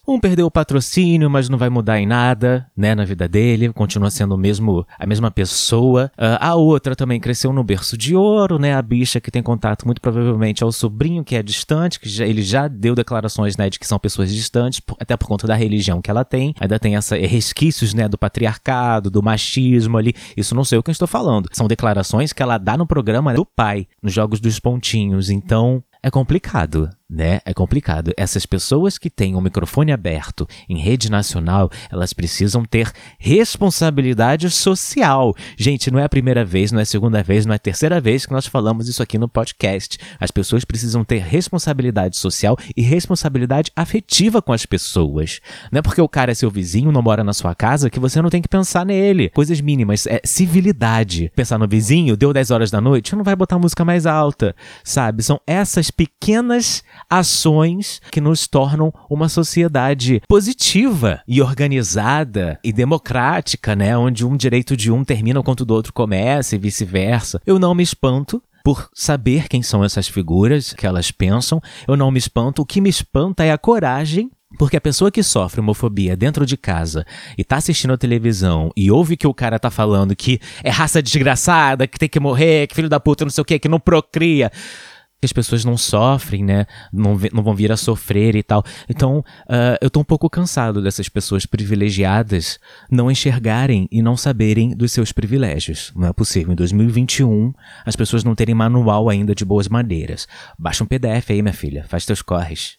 Um 0.09 0.19
perdeu 0.19 0.47
o 0.47 0.51
patrocínio, 0.51 1.29
mas 1.29 1.47
não 1.49 1.59
vai 1.59 1.69
mudar 1.69 2.01
em 2.01 2.07
nada, 2.07 2.67
né, 2.75 2.95
na 2.95 3.05
vida 3.05 3.29
dele, 3.29 3.71
continua 3.73 4.11
sendo 4.11 4.35
o 4.35 4.39
mesmo, 4.39 4.85
a 4.99 5.07
mesma 5.07 5.31
pessoa. 5.31 6.11
Uh, 6.17 6.41
a 6.41 6.55
outra 6.55 6.97
também 6.97 7.21
cresceu 7.21 7.53
no 7.53 7.63
berço 7.63 7.99
de 7.99 8.17
ouro, 8.17 8.59
né, 8.59 8.75
a 8.75 8.81
bicha 8.81 9.21
que 9.21 9.31
tem 9.31 9.43
contato 9.43 9.85
muito 9.85 10.01
provavelmente 10.01 10.65
ao 10.65 10.73
sobrinho 10.73 11.23
que 11.23 11.37
é 11.37 11.43
distante, 11.43 12.01
que 12.01 12.09
já, 12.09 12.27
ele 12.27 12.43
já 12.43 12.67
deu 12.67 12.95
declarações, 12.95 13.59
né, 13.59 13.69
de 13.69 13.79
que 13.79 13.87
são 13.87 13.99
pessoas 13.99 14.35
distantes, 14.35 14.81
por, 14.81 14.97
até 14.99 15.17
por 15.19 15.29
conta 15.29 15.47
da 15.47 15.55
religião 15.55 16.01
que 16.01 16.11
ela 16.11 16.25
tem. 16.25 16.55
Ainda 16.59 16.79
tem 16.79 16.97
essa 16.97 17.15
resquícios, 17.15 17.93
né, 17.93 18.09
do 18.09 18.17
patriarcado, 18.17 19.11
do 19.11 19.23
machismo 19.23 19.99
ali. 19.99 20.15
Isso 20.35 20.55
não 20.55 20.65
sei 20.65 20.79
o 20.79 20.83
que 20.83 20.91
eu 20.91 20.93
estou 20.93 21.07
falando. 21.07 21.47
São 21.53 21.69
declarações 21.69 22.28
que 22.33 22.43
ela 22.43 22.59
dá 22.59 22.77
no 22.77 22.87
programa 22.87 23.09
programa 23.09 23.35
do 23.35 23.45
pai 23.45 23.87
nos 24.03 24.13
Jogos 24.13 24.41
dos 24.41 24.61
Pontinhos. 24.61 25.31
Então, 25.31 25.83
é 26.03 26.11
complicado 26.11 26.91
né? 27.09 27.41
É 27.45 27.55
complicado. 27.55 28.13
Essas 28.17 28.45
pessoas 28.45 28.99
que 28.99 29.09
têm 29.09 29.35
o 29.35 29.39
um 29.39 29.41
microfone 29.41 29.93
aberto 29.93 30.47
em 30.69 30.79
rede 30.79 31.11
nacional, 31.11 31.71
elas 31.91 32.13
precisam 32.13 32.65
ter 32.65 32.93
responsabilidade 33.19 34.51
social. 34.51 35.35
Gente, 35.57 35.91
não 35.91 35.99
é 35.99 36.05
a 36.05 36.09
primeira 36.09 36.45
vez, 36.45 36.71
não 36.71 36.81
é 36.81 36.83
a 36.83 36.87
segunda 36.87 37.23
vez, 37.23 37.47
não 37.47 37.55
é 37.55 37.57
a 37.57 37.59
terceira 37.59 38.01
vez 38.01 38.27
que 38.27 38.33
nós 38.33 38.47
falamos 38.47 38.89
isso 38.89 39.03
aqui 39.03 39.17
no 39.17 39.29
podcast. 39.29 39.99
As 40.21 40.31
pessoas 40.31 40.65
precisam 40.65 41.03
ter 41.03 41.23
responsabilidade 41.23 42.17
social 42.17 42.59
e 42.77 42.83
responsabilidade 42.83 43.73
afetiva 43.75 44.43
com 44.43 44.53
as 44.53 44.67
pessoas. 44.67 45.41
Não 45.73 45.79
é 45.79 45.83
porque 45.83 46.03
o 46.03 46.09
cara 46.09 46.33
é 46.33 46.35
seu 46.35 46.51
vizinho, 46.51 46.93
não 46.93 47.01
mora 47.01 47.25
na 47.25 47.33
sua 47.33 47.55
casa, 47.55 47.89
que 47.89 48.01
você 48.01 48.21
não 48.21 48.29
tem 48.29 48.43
que 48.43 48.49
pensar 48.49 48.85
nele. 48.85 49.31
Coisas 49.31 49.61
mínimas, 49.61 50.07
é 50.07 50.21
civilidade. 50.25 51.33
Pensar 51.35 51.59
no 51.59 51.67
vizinho, 51.67 52.17
deu 52.17 52.33
10 52.35 52.51
horas 52.51 52.71
da 52.71 52.81
noite, 52.81 53.17
não 53.17 53.25
vai 53.25 53.35
botar 53.35 53.59
música 53.59 53.85
mais 53.85 54.05
alta, 54.05 54.55
sabe? 54.85 55.23
São 55.23 55.41
essas 55.47 55.91
pequenas 55.91 56.83
ações 57.09 58.01
que 58.11 58.21
nos 58.21 58.47
tornam 58.47 58.93
uma 59.09 59.29
sociedade 59.29 60.23
positiva 60.29 61.23
e 61.27 61.41
organizada 61.41 62.59
e 62.63 62.73
democrática, 62.73 63.75
né? 63.75 63.97
Onde 63.97 64.25
um 64.25 64.37
direito 64.37 64.77
de 64.77 64.91
um 64.91 65.05
termina 65.05 65.41
enquanto 65.41 65.61
o 65.61 65.67
do 65.67 65.75
outro 65.75 65.93
começa 65.93 66.55
e 66.55 66.59
vice-versa. 66.59 67.41
Eu 67.47 67.59
não 67.59 67.75
me 67.75 67.83
espanto 67.83 68.43
por 68.65 68.89
saber 68.95 69.49
quem 69.49 69.63
são 69.63 69.83
essas 69.83 70.09
figuras, 70.09 70.73
que 70.73 70.87
elas 70.87 71.11
pensam. 71.11 71.61
Eu 71.87 71.97
não 71.97 72.11
me 72.11 72.19
espanto. 72.19 72.63
O 72.63 72.67
que 72.67 72.81
me 72.81 72.91
espanta 72.91 73.45
é 73.45 73.51
a 73.51 73.59
coragem 73.59 74.31
porque 74.57 74.77
a 74.77 74.81
pessoa 74.81 75.11
que 75.11 75.23
sofre 75.23 75.61
homofobia 75.61 76.17
dentro 76.17 76.47
de 76.47 76.57
casa 76.57 77.05
e 77.37 77.45
tá 77.45 77.57
assistindo 77.57 77.93
a 77.93 77.99
televisão 77.99 78.71
e 78.75 78.91
ouve 78.91 79.17
que 79.17 79.27
o 79.27 79.35
cara 79.35 79.59
tá 79.59 79.71
falando 79.71 80.17
que 80.17 80.41
é 80.65 80.71
raça 80.71 81.03
desgraçada, 81.03 81.87
que 81.87 81.99
tem 81.99 82.09
que 82.09 82.19
morrer, 82.19 82.67
que 82.67 82.75
filho 82.75 82.89
da 82.89 82.99
puta 82.99 83.25
não 83.25 83.31
sei 83.31 83.43
o 83.43 83.45
que, 83.45 83.59
que 83.59 83.69
não 83.69 83.79
procria 83.79 84.51
que 85.21 85.27
as 85.27 85.33
pessoas 85.33 85.65
não 85.65 85.77
sofrem, 85.77 86.45
né? 86.45 86.67
Não, 86.93 87.19
não 87.33 87.43
vão 87.43 87.55
vir 87.55 87.73
a 87.73 87.77
sofrer 87.77 88.37
e 88.37 88.43
tal. 88.43 88.65
Então, 88.89 89.19
uh, 89.19 89.77
eu 89.81 89.91
tô 89.91 90.01
um 90.01 90.05
pouco 90.05 90.31
cansado 90.31 90.81
dessas 90.81 91.09
pessoas 91.09 91.45
privilegiadas 91.45 92.59
não 92.91 93.11
enxergarem 93.11 93.89
e 93.91 94.01
não 94.01 94.17
saberem 94.17 94.71
dos 94.71 94.93
seus 94.93 95.11
privilégios. 95.11 95.93
Não 95.97 96.07
é 96.07 96.13
possível. 96.13 96.53
Em 96.53 96.57
2021, 96.57 97.53
as 97.85 97.97
pessoas 97.97 98.23
não 98.23 98.35
terem 98.35 98.55
manual 98.55 99.09
ainda 99.09 99.35
de 99.35 99.45
boas 99.45 99.69
maneiras. 99.69 100.29
Baixa 100.59 100.85
um 100.85 100.87
PDF 100.87 101.31
aí, 101.31 101.43
minha 101.43 101.53
filha. 101.53 101.85
Faz 101.89 102.07
teus 102.07 102.23
corres. 102.23 102.79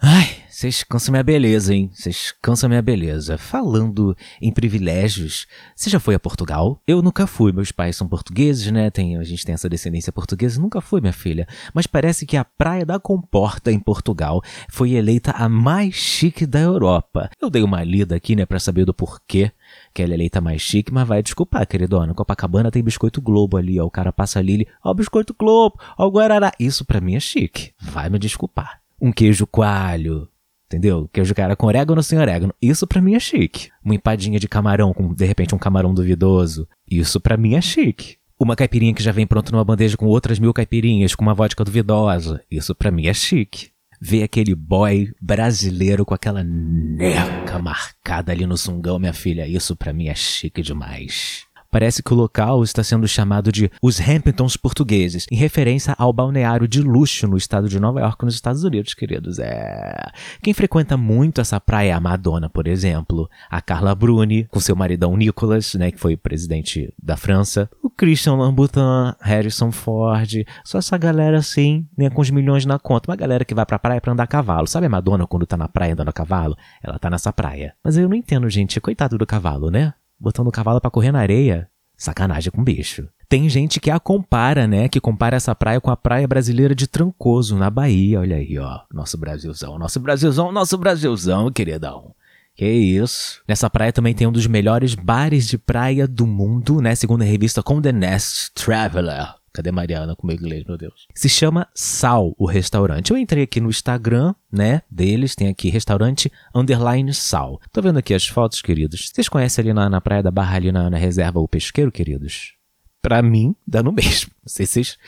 Ai, 0.00 0.39
Vocês 0.60 0.84
cansam 0.84 1.12
minha 1.12 1.22
beleza, 1.22 1.74
hein? 1.74 1.90
Vocês 1.90 2.34
cansam 2.42 2.68
minha 2.68 2.82
beleza. 2.82 3.38
Falando 3.38 4.14
em 4.42 4.52
privilégios, 4.52 5.46
você 5.74 5.88
já 5.88 5.98
foi 5.98 6.14
a 6.14 6.20
Portugal? 6.20 6.82
Eu 6.86 7.00
nunca 7.00 7.26
fui. 7.26 7.50
Meus 7.50 7.72
pais 7.72 7.96
são 7.96 8.06
portugueses, 8.06 8.70
né? 8.70 8.90
Tem, 8.90 9.16
a 9.16 9.24
gente 9.24 9.42
tem 9.42 9.54
essa 9.54 9.70
descendência 9.70 10.12
portuguesa. 10.12 10.60
Nunca 10.60 10.82
fui, 10.82 11.00
minha 11.00 11.14
filha. 11.14 11.48
Mas 11.72 11.86
parece 11.86 12.26
que 12.26 12.36
a 12.36 12.44
Praia 12.44 12.84
da 12.84 13.00
Comporta, 13.00 13.72
em 13.72 13.80
Portugal, 13.80 14.42
foi 14.68 14.90
eleita 14.90 15.30
a 15.30 15.48
mais 15.48 15.94
chique 15.94 16.44
da 16.44 16.60
Europa. 16.60 17.30
Eu 17.40 17.48
dei 17.48 17.62
uma 17.62 17.82
lida 17.82 18.14
aqui, 18.14 18.36
né, 18.36 18.44
pra 18.44 18.60
saber 18.60 18.84
do 18.84 18.92
porquê 18.92 19.50
que 19.94 20.02
ela 20.02 20.12
é 20.12 20.16
eleita 20.16 20.42
mais 20.42 20.60
chique, 20.60 20.92
mas 20.92 21.08
vai 21.08 21.22
desculpar, 21.22 21.66
queridona. 21.66 22.12
Copacabana 22.12 22.70
tem 22.70 22.84
biscoito 22.84 23.22
Globo 23.22 23.56
ali, 23.56 23.80
ó. 23.80 23.86
O 23.86 23.90
cara 23.90 24.12
passa 24.12 24.38
ali, 24.38 24.68
ó, 24.84 24.92
biscoito 24.92 25.32
Globo, 25.32 25.80
ó, 25.96 26.06
Guarará. 26.10 26.52
Isso 26.60 26.84
pra 26.84 27.00
mim 27.00 27.14
é 27.14 27.20
chique. 27.20 27.72
Vai 27.80 28.10
me 28.10 28.18
desculpar. 28.18 28.82
Um 29.00 29.10
queijo 29.10 29.46
coalho, 29.46 30.28
Entendeu? 30.70 31.10
Queijo 31.12 31.34
cara 31.34 31.56
com 31.56 31.66
orégano 31.66 32.00
sem 32.00 32.16
orégano. 32.16 32.54
Isso 32.62 32.86
para 32.86 33.02
mim 33.02 33.16
é 33.16 33.18
chique. 33.18 33.70
Uma 33.84 33.96
empadinha 33.96 34.38
de 34.38 34.46
camarão 34.46 34.94
com, 34.94 35.12
de 35.12 35.24
repente, 35.24 35.52
um 35.52 35.58
camarão 35.58 35.92
duvidoso. 35.92 36.68
Isso 36.88 37.20
para 37.20 37.36
mim 37.36 37.56
é 37.56 37.60
chique. 37.60 38.18
Uma 38.38 38.54
caipirinha 38.54 38.94
que 38.94 39.02
já 39.02 39.10
vem 39.10 39.26
pronta 39.26 39.50
numa 39.50 39.64
bandeja 39.64 39.96
com 39.96 40.06
outras 40.06 40.38
mil 40.38 40.54
caipirinhas, 40.54 41.16
com 41.16 41.24
uma 41.24 41.34
vodka 41.34 41.64
duvidosa. 41.64 42.40
Isso 42.48 42.72
para 42.72 42.92
mim 42.92 43.08
é 43.08 43.12
chique. 43.12 43.70
Ver 44.00 44.22
aquele 44.22 44.54
boy 44.54 45.12
brasileiro 45.20 46.06
com 46.06 46.14
aquela 46.14 46.44
neca 46.44 47.58
marcada 47.58 48.30
ali 48.30 48.46
no 48.46 48.56
sungão, 48.56 48.98
minha 49.00 49.12
filha, 49.12 49.48
isso 49.48 49.74
para 49.74 49.92
mim 49.92 50.06
é 50.06 50.14
chique 50.14 50.62
demais. 50.62 51.46
Parece 51.70 52.02
que 52.02 52.12
o 52.12 52.16
local 52.16 52.62
está 52.62 52.82
sendo 52.82 53.06
chamado 53.06 53.52
de 53.52 53.70
os 53.82 54.00
Hamptons 54.00 54.56
portugueses, 54.56 55.26
em 55.30 55.36
referência 55.36 55.94
ao 55.96 56.12
balneário 56.12 56.66
de 56.66 56.82
luxo 56.82 57.28
no 57.28 57.36
estado 57.36 57.68
de 57.68 57.78
Nova 57.78 58.00
York, 58.00 58.24
nos 58.24 58.34
Estados 58.34 58.64
Unidos, 58.64 58.94
queridos. 58.94 59.38
É. 59.38 60.10
Quem 60.42 60.52
frequenta 60.52 60.96
muito 60.96 61.40
essa 61.40 61.60
praia 61.60 61.90
é 61.90 61.92
a 61.92 62.00
Madonna, 62.00 62.48
por 62.50 62.66
exemplo, 62.66 63.28
a 63.48 63.60
Carla 63.60 63.94
Bruni, 63.94 64.44
com 64.50 64.60
seu 64.60 64.74
maridão 64.74 65.16
Nicholas, 65.16 65.74
né, 65.74 65.90
que 65.90 66.00
foi 66.00 66.16
presidente 66.16 66.92
da 67.00 67.16
França, 67.16 67.70
o 67.82 67.90
Christian 67.90 68.34
Louboutin, 68.34 69.14
Harrison 69.20 69.70
Ford, 69.70 70.44
só 70.64 70.78
essa 70.78 70.96
galera 70.96 71.38
assim, 71.38 71.86
né, 71.96 72.10
com 72.10 72.20
os 72.20 72.30
milhões 72.30 72.64
na 72.64 72.78
conta, 72.78 73.10
uma 73.10 73.16
galera 73.16 73.44
que 73.44 73.54
vai 73.54 73.66
pra 73.66 73.78
praia 73.78 74.00
pra 74.00 74.12
andar 74.12 74.24
a 74.24 74.26
cavalo. 74.26 74.66
Sabe 74.66 74.86
a 74.86 74.90
Madonna 74.90 75.26
quando 75.26 75.46
tá 75.46 75.56
na 75.56 75.68
praia 75.68 75.92
andando 75.92 76.08
a 76.08 76.12
cavalo? 76.12 76.56
Ela 76.82 76.98
tá 76.98 77.08
nessa 77.10 77.32
praia. 77.32 77.74
Mas 77.84 77.96
eu 77.96 78.08
não 78.08 78.16
entendo, 78.16 78.48
gente, 78.48 78.80
coitado 78.80 79.16
do 79.16 79.26
cavalo, 79.26 79.70
né? 79.70 79.94
Botando 80.20 80.48
o 80.48 80.52
cavalo 80.52 80.80
para 80.80 80.90
correr 80.90 81.10
na 81.10 81.20
areia. 81.20 81.68
Sacanagem 81.96 82.52
com 82.52 82.62
bicho. 82.62 83.08
Tem 83.28 83.48
gente 83.48 83.78
que 83.78 83.90
a 83.90 84.00
compara, 84.00 84.66
né? 84.66 84.88
Que 84.88 85.00
compara 85.00 85.36
essa 85.36 85.54
praia 85.54 85.80
com 85.80 85.90
a 85.90 85.96
praia 85.96 86.26
brasileira 86.26 86.74
de 86.74 86.86
Trancoso, 86.86 87.56
na 87.56 87.70
Bahia. 87.70 88.20
Olha 88.20 88.36
aí, 88.36 88.58
ó. 88.58 88.80
Nosso 88.92 89.16
Brasilzão, 89.16 89.78
nosso 89.78 90.00
Brasilzão, 90.00 90.50
nosso 90.50 90.76
Brasilzão, 90.76 91.50
queridão. 91.50 92.14
Que 92.56 92.68
isso. 92.68 93.40
Nessa 93.48 93.70
praia 93.70 93.92
também 93.92 94.14
tem 94.14 94.26
um 94.26 94.32
dos 94.32 94.46
melhores 94.46 94.94
bares 94.94 95.46
de 95.46 95.56
praia 95.56 96.06
do 96.06 96.26
mundo, 96.26 96.80
né? 96.80 96.94
Segundo 96.94 97.22
a 97.22 97.24
revista 97.24 97.62
Condé 97.62 97.92
Nast 97.92 98.50
Traveler. 98.54 99.39
Cadê 99.52 99.72
Mariana 99.72 100.14
com 100.14 100.26
meu 100.26 100.36
inglês, 100.36 100.64
meu 100.64 100.78
Deus? 100.78 101.06
Se 101.14 101.28
chama 101.28 101.66
Sal, 101.74 102.34
o 102.38 102.46
restaurante. 102.46 103.10
Eu 103.10 103.18
entrei 103.18 103.42
aqui 103.42 103.60
no 103.60 103.68
Instagram, 103.68 104.34
né, 104.50 104.82
deles, 104.90 105.34
tem 105.34 105.48
aqui 105.48 105.70
restaurante 105.70 106.30
underline 106.54 107.12
Sal. 107.12 107.60
Tô 107.72 107.82
vendo 107.82 107.98
aqui 107.98 108.14
as 108.14 108.26
fotos, 108.26 108.62
queridos. 108.62 109.10
Vocês 109.12 109.28
conhecem 109.28 109.62
ali 109.62 109.72
na, 109.72 109.90
na 109.90 110.00
praia 110.00 110.22
da 110.22 110.30
Barra, 110.30 110.56
ali 110.56 110.70
na, 110.70 110.88
na 110.88 110.96
reserva, 110.96 111.40
o 111.40 111.48
pesqueiro, 111.48 111.90
queridos? 111.90 112.54
Pra 113.02 113.22
mim, 113.22 113.56
dá 113.66 113.82
no 113.82 113.90
mesmo. 113.92 114.30
Não 114.42 114.48
sei 114.48 114.66
se 114.66 114.72
vocês... 114.72 114.98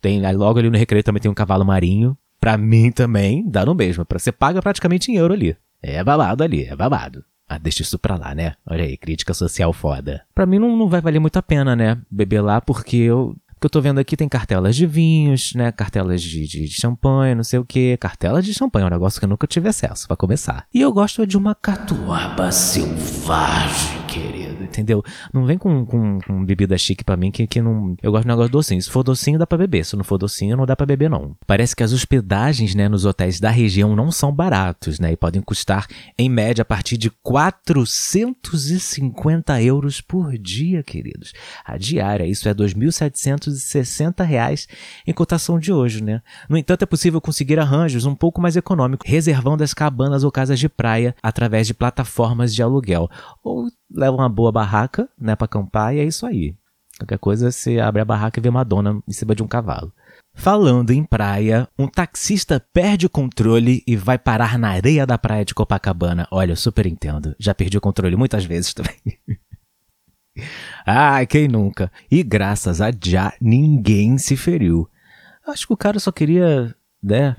Tem, 0.00 0.20
logo 0.34 0.58
ali 0.58 0.68
no 0.68 0.78
recreio 0.78 1.04
também 1.04 1.22
tem 1.22 1.30
um 1.30 1.34
cavalo 1.34 1.64
marinho. 1.64 2.16
Pra 2.40 2.58
mim 2.58 2.90
também, 2.90 3.48
dá 3.48 3.64
no 3.64 3.72
mesmo. 3.72 4.04
Você 4.10 4.32
paga 4.32 4.60
praticamente 4.60 5.12
em 5.12 5.16
euro 5.16 5.32
ali. 5.32 5.56
É 5.80 6.02
babado 6.02 6.42
ali, 6.42 6.64
é 6.64 6.74
babado. 6.74 7.24
Ah, 7.48 7.58
deixa 7.58 7.82
isso 7.82 7.98
pra 7.98 8.16
lá, 8.16 8.34
né? 8.34 8.54
Olha 8.66 8.82
aí, 8.82 8.96
crítica 8.96 9.34
social 9.34 9.72
foda. 9.72 10.24
Pra 10.34 10.46
mim 10.46 10.58
não, 10.58 10.74
não 10.76 10.88
vai 10.88 11.00
valer 11.00 11.18
muito 11.18 11.36
a 11.36 11.42
pena, 11.42 11.76
né? 11.76 12.00
Beber 12.10 12.40
lá, 12.40 12.60
porque 12.60 12.96
eu 12.96 13.36
que 13.62 13.66
eu 13.66 13.70
tô 13.70 13.80
vendo 13.80 14.00
aqui 14.00 14.16
tem 14.16 14.28
cartelas 14.28 14.74
de 14.74 14.86
vinhos, 14.86 15.54
né? 15.54 15.70
Cartelas 15.70 16.20
de, 16.20 16.48
de, 16.48 16.64
de 16.66 16.72
champanhe, 16.72 17.32
não 17.32 17.44
sei 17.44 17.60
o 17.60 17.64
que. 17.64 17.96
Cartela 17.96 18.42
de 18.42 18.52
champanhe 18.52 18.82
é 18.82 18.86
um 18.88 18.90
negócio 18.90 19.20
que 19.20 19.24
eu 19.24 19.28
nunca 19.28 19.46
tive 19.46 19.68
acesso, 19.68 20.08
para 20.08 20.16
começar. 20.16 20.66
E 20.74 20.80
eu 20.80 20.92
gosto 20.92 21.24
de 21.24 21.38
uma 21.38 21.54
catuaba 21.54 22.50
selvagem, 22.50 24.02
querido 24.08 24.41
entendeu? 24.72 25.02
Não 25.32 25.44
vem 25.44 25.58
com, 25.58 25.84
com, 25.84 26.18
com 26.20 26.44
bebida 26.44 26.78
chique 26.78 27.02
para 27.04 27.16
mim 27.16 27.30
que, 27.30 27.46
que 27.46 27.60
não. 27.60 27.94
Eu 28.02 28.10
gosto 28.10 28.24
de 28.24 28.28
negócio 28.28 28.50
docinho. 28.50 28.82
Se 28.82 28.90
for 28.90 29.02
docinho, 29.02 29.38
dá 29.38 29.46
pra 29.46 29.58
beber. 29.58 29.84
Se 29.84 29.94
não 29.96 30.04
for 30.04 30.16
docinho, 30.18 30.56
não 30.56 30.64
dá 30.66 30.74
pra 30.74 30.86
beber, 30.86 31.10
não. 31.10 31.36
Parece 31.46 31.76
que 31.76 31.82
as 31.82 31.92
hospedagens, 31.92 32.74
né, 32.74 32.88
nos 32.88 33.04
hotéis 33.04 33.38
da 33.38 33.50
região 33.50 33.94
não 33.94 34.10
são 34.10 34.32
baratos, 34.32 34.98
né? 34.98 35.12
E 35.12 35.16
podem 35.16 35.42
custar, 35.42 35.86
em 36.18 36.28
média, 36.28 36.62
a 36.62 36.64
partir 36.64 36.96
de 36.96 37.10
450 37.10 39.62
euros 39.62 40.00
por 40.00 40.36
dia, 40.38 40.82
queridos. 40.82 41.32
A 41.64 41.76
diária, 41.76 42.24
isso 42.24 42.48
é 42.48 42.54
2.760 42.54 44.24
reais 44.24 44.66
em 45.06 45.12
cotação 45.12 45.58
de 45.58 45.72
hoje, 45.72 46.02
né? 46.02 46.22
No 46.48 46.56
entanto, 46.56 46.82
é 46.82 46.86
possível 46.86 47.20
conseguir 47.20 47.58
arranjos 47.58 48.06
um 48.06 48.14
pouco 48.14 48.40
mais 48.40 48.56
econômicos, 48.56 49.08
reservando 49.08 49.62
as 49.62 49.74
cabanas 49.74 50.24
ou 50.24 50.32
casas 50.32 50.58
de 50.58 50.68
praia 50.68 51.14
através 51.22 51.66
de 51.66 51.74
plataformas 51.74 52.54
de 52.54 52.62
aluguel. 52.62 53.10
Ou 53.42 53.68
leva 53.94 54.16
uma 54.16 54.28
boa 54.28 54.52
barraca, 54.52 55.08
né, 55.18 55.36
pra 55.36 55.44
acampar 55.44 55.94
e 55.94 56.00
é 56.00 56.04
isso 56.04 56.26
aí. 56.26 56.54
Qualquer 56.98 57.18
coisa, 57.18 57.50
você 57.50 57.80
abre 57.80 58.00
a 58.02 58.04
barraca 58.04 58.38
e 58.38 58.42
vê 58.42 58.50
Madonna 58.50 59.02
em 59.08 59.12
cima 59.12 59.34
de 59.34 59.42
um 59.42 59.48
cavalo. 59.48 59.92
Falando 60.34 60.90
em 60.90 61.04
praia, 61.04 61.68
um 61.78 61.86
taxista 61.86 62.64
perde 62.72 63.06
o 63.06 63.10
controle 63.10 63.82
e 63.86 63.96
vai 63.96 64.18
parar 64.18 64.58
na 64.58 64.70
areia 64.70 65.06
da 65.06 65.18
praia 65.18 65.44
de 65.44 65.54
Copacabana. 65.54 66.26
Olha, 66.30 66.52
eu 66.52 66.56
super 66.56 66.86
entendo. 66.86 67.34
Já 67.38 67.54
perdi 67.54 67.76
o 67.76 67.80
controle 67.80 68.16
muitas 68.16 68.44
vezes 68.44 68.72
também. 68.74 68.96
Ai, 70.86 71.26
quem 71.26 71.48
nunca? 71.48 71.92
E 72.10 72.22
graças 72.22 72.80
a 72.80 72.90
já, 72.90 73.34
ninguém 73.40 74.16
se 74.16 74.36
feriu. 74.36 74.88
Acho 75.46 75.66
que 75.66 75.72
o 75.72 75.76
cara 75.76 75.98
só 75.98 76.10
queria, 76.10 76.74
né, 77.02 77.36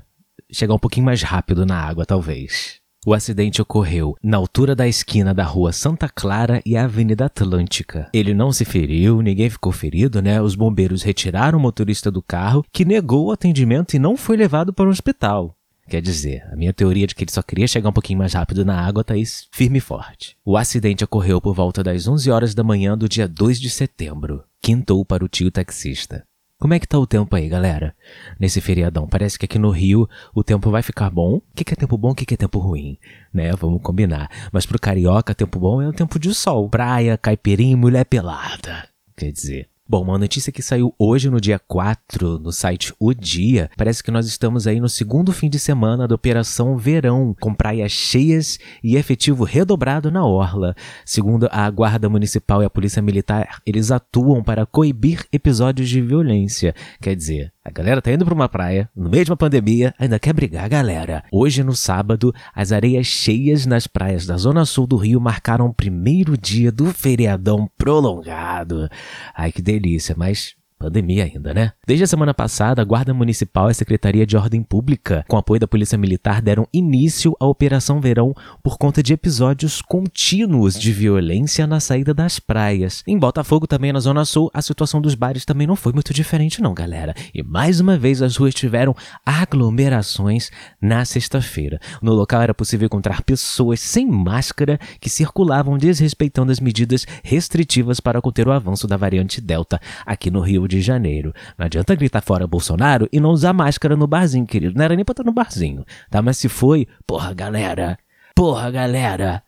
chegar 0.50 0.74
um 0.74 0.78
pouquinho 0.78 1.06
mais 1.06 1.22
rápido 1.22 1.66
na 1.66 1.76
água, 1.80 2.06
talvez. 2.06 2.80
O 3.06 3.12
acidente 3.12 3.60
ocorreu 3.60 4.16
na 4.22 4.38
altura 4.38 4.74
da 4.74 4.88
esquina 4.88 5.34
da 5.34 5.44
rua 5.44 5.72
Santa 5.72 6.08
Clara 6.08 6.62
e 6.64 6.74
Avenida 6.74 7.26
Atlântica. 7.26 8.08
Ele 8.14 8.32
não 8.32 8.50
se 8.50 8.64
feriu, 8.64 9.20
ninguém 9.20 9.50
ficou 9.50 9.70
ferido, 9.72 10.22
né? 10.22 10.40
Os 10.40 10.54
bombeiros 10.54 11.02
retiraram 11.02 11.58
o 11.58 11.60
motorista 11.60 12.10
do 12.10 12.22
carro, 12.22 12.64
que 12.72 12.82
negou 12.82 13.26
o 13.26 13.32
atendimento 13.32 13.92
e 13.94 13.98
não 13.98 14.16
foi 14.16 14.38
levado 14.38 14.72
para 14.72 14.86
o 14.86 14.90
hospital. 14.90 15.54
Quer 15.86 16.00
dizer, 16.00 16.48
a 16.50 16.56
minha 16.56 16.72
teoria 16.72 17.06
de 17.06 17.14
que 17.14 17.24
ele 17.24 17.30
só 17.30 17.42
queria 17.42 17.68
chegar 17.68 17.90
um 17.90 17.92
pouquinho 17.92 18.18
mais 18.18 18.32
rápido 18.32 18.64
na 18.64 18.80
água 18.80 19.04
tá 19.04 19.12
aí 19.12 19.24
firme 19.52 19.76
e 19.76 19.82
forte. 19.82 20.34
O 20.42 20.56
acidente 20.56 21.04
ocorreu 21.04 21.42
por 21.42 21.54
volta 21.54 21.82
das 21.82 22.08
11 22.08 22.30
horas 22.30 22.54
da 22.54 22.64
manhã 22.64 22.96
do 22.96 23.06
dia 23.06 23.28
2 23.28 23.60
de 23.60 23.68
setembro. 23.68 24.44
Quintou 24.62 25.04
para 25.04 25.22
o 25.22 25.28
tio 25.28 25.50
taxista. 25.50 26.24
Como 26.58 26.72
é 26.72 26.78
que 26.78 26.86
tá 26.86 26.98
o 26.98 27.06
tempo 27.06 27.34
aí, 27.34 27.48
galera? 27.48 27.94
Nesse 28.38 28.60
feriadão. 28.60 29.06
Parece 29.06 29.38
que 29.38 29.44
aqui 29.44 29.58
no 29.58 29.70
Rio 29.70 30.08
o 30.34 30.42
tempo 30.42 30.70
vai 30.70 30.82
ficar 30.82 31.10
bom. 31.10 31.36
O 31.36 31.42
que, 31.54 31.72
é 31.72 31.76
tempo 31.76 31.98
bom, 31.98 32.10
o 32.12 32.14
que, 32.14 32.32
é 32.32 32.36
tempo 32.36 32.58
ruim? 32.58 32.98
Né? 33.32 33.52
Vamos 33.52 33.82
combinar. 33.82 34.30
Mas 34.52 34.64
pro 34.64 34.78
carioca, 34.78 35.34
tempo 35.34 35.58
bom 35.58 35.82
é 35.82 35.88
o 35.88 35.92
tempo 35.92 36.18
de 36.18 36.32
sol. 36.32 36.68
Praia, 36.68 37.18
caipirinha 37.18 37.76
mulher 37.76 38.04
pelada. 38.04 38.88
Quer 39.16 39.32
dizer, 39.32 39.68
Bom, 39.86 40.02
uma 40.02 40.16
notícia 40.16 40.50
que 40.50 40.62
saiu 40.62 40.94
hoje 40.98 41.28
no 41.28 41.38
dia 41.38 41.58
4 41.58 42.38
no 42.38 42.50
site 42.50 42.94
O 42.98 43.12
Dia, 43.12 43.70
parece 43.76 44.02
que 44.02 44.10
nós 44.10 44.26
estamos 44.26 44.66
aí 44.66 44.80
no 44.80 44.88
segundo 44.88 45.30
fim 45.30 45.50
de 45.50 45.58
semana 45.58 46.08
da 46.08 46.14
Operação 46.14 46.78
Verão, 46.78 47.36
com 47.38 47.52
praias 47.52 47.92
cheias 47.92 48.58
e 48.82 48.96
efetivo 48.96 49.44
redobrado 49.44 50.10
na 50.10 50.24
orla. 50.24 50.74
Segundo 51.04 51.46
a 51.52 51.68
Guarda 51.68 52.08
Municipal 52.08 52.62
e 52.62 52.64
a 52.64 52.70
Polícia 52.70 53.02
Militar, 53.02 53.60
eles 53.66 53.90
atuam 53.90 54.42
para 54.42 54.64
coibir 54.64 55.26
episódios 55.30 55.90
de 55.90 56.00
violência. 56.00 56.74
Quer 56.98 57.14
dizer, 57.14 57.53
a 57.64 57.70
galera 57.70 58.02
tá 58.02 58.12
indo 58.12 58.26
pra 58.26 58.34
uma 58.34 58.48
praia, 58.48 58.90
no 58.94 59.08
meio 59.08 59.24
de 59.24 59.30
uma 59.30 59.38
pandemia, 59.38 59.94
ainda 59.98 60.18
quer 60.18 60.34
brigar, 60.34 60.68
galera. 60.68 61.24
Hoje, 61.32 61.64
no 61.64 61.74
sábado, 61.74 62.30
as 62.54 62.72
areias 62.72 63.06
cheias 63.06 63.64
nas 63.64 63.86
praias 63.86 64.26
da 64.26 64.36
zona 64.36 64.66
sul 64.66 64.86
do 64.86 64.96
Rio 64.96 65.18
marcaram 65.18 65.66
o 65.66 65.74
primeiro 65.74 66.36
dia 66.36 66.70
do 66.70 66.92
feriadão 66.92 67.70
prolongado. 67.78 68.86
Ai, 69.34 69.50
que 69.50 69.62
delícia, 69.62 70.14
mas 70.16 70.54
Pandemia 70.84 71.24
ainda, 71.24 71.54
né? 71.54 71.72
Desde 71.86 72.04
a 72.04 72.06
semana 72.06 72.34
passada, 72.34 72.82
a 72.82 72.84
Guarda 72.84 73.14
Municipal 73.14 73.68
e 73.68 73.70
a 73.70 73.74
Secretaria 73.74 74.26
de 74.26 74.36
Ordem 74.36 74.62
Pública, 74.62 75.24
com 75.26 75.38
apoio 75.38 75.58
da 75.58 75.66
Polícia 75.66 75.96
Militar, 75.96 76.42
deram 76.42 76.68
início 76.74 77.34
à 77.40 77.46
Operação 77.46 78.02
Verão 78.02 78.34
por 78.62 78.76
conta 78.76 79.02
de 79.02 79.14
episódios 79.14 79.80
contínuos 79.80 80.78
de 80.78 80.92
violência 80.92 81.66
na 81.66 81.80
saída 81.80 82.12
das 82.12 82.38
praias. 82.38 83.02
Em 83.06 83.18
Botafogo, 83.18 83.66
também 83.66 83.94
na 83.94 83.98
Zona 83.98 84.26
Sul, 84.26 84.50
a 84.52 84.60
situação 84.60 85.00
dos 85.00 85.14
bares 85.14 85.46
também 85.46 85.66
não 85.66 85.74
foi 85.74 85.94
muito 85.94 86.12
diferente, 86.12 86.60
não, 86.60 86.74
galera. 86.74 87.14
E 87.32 87.42
mais 87.42 87.80
uma 87.80 87.96
vez 87.96 88.20
as 88.20 88.36
ruas 88.36 88.52
tiveram 88.52 88.94
aglomerações 89.24 90.50
na 90.82 91.02
sexta-feira. 91.06 91.80
No 92.02 92.12
local 92.12 92.42
era 92.42 92.52
possível 92.52 92.84
encontrar 92.84 93.22
pessoas 93.22 93.80
sem 93.80 94.06
máscara 94.06 94.78
que 95.00 95.08
circulavam 95.08 95.78
desrespeitando 95.78 96.52
as 96.52 96.60
medidas 96.60 97.06
restritivas 97.22 98.00
para 98.00 98.20
conter 98.20 98.46
o 98.46 98.52
avanço 98.52 98.86
da 98.86 98.98
variante 98.98 99.40
Delta 99.40 99.80
aqui 100.04 100.30
no 100.30 100.40
Rio 100.40 100.68
de 100.68 100.73
de 100.74 100.80
Janeiro. 100.80 101.32
Não 101.56 101.66
adianta 101.66 101.94
gritar 101.94 102.20
fora 102.20 102.46
Bolsonaro 102.46 103.08
e 103.12 103.20
não 103.20 103.30
usar 103.30 103.52
máscara 103.52 103.96
no 103.96 104.06
barzinho, 104.06 104.46
querido. 104.46 104.74
Não 104.76 104.84
era 104.84 104.96
nem 104.96 105.04
pra 105.04 105.12
estar 105.12 105.24
no 105.24 105.32
barzinho, 105.32 105.84
tá? 106.10 106.20
Mas 106.20 106.38
se 106.38 106.48
foi, 106.48 106.86
porra, 107.06 107.32
galera. 107.32 107.98
Porra, 108.34 108.70
galera. 108.70 109.42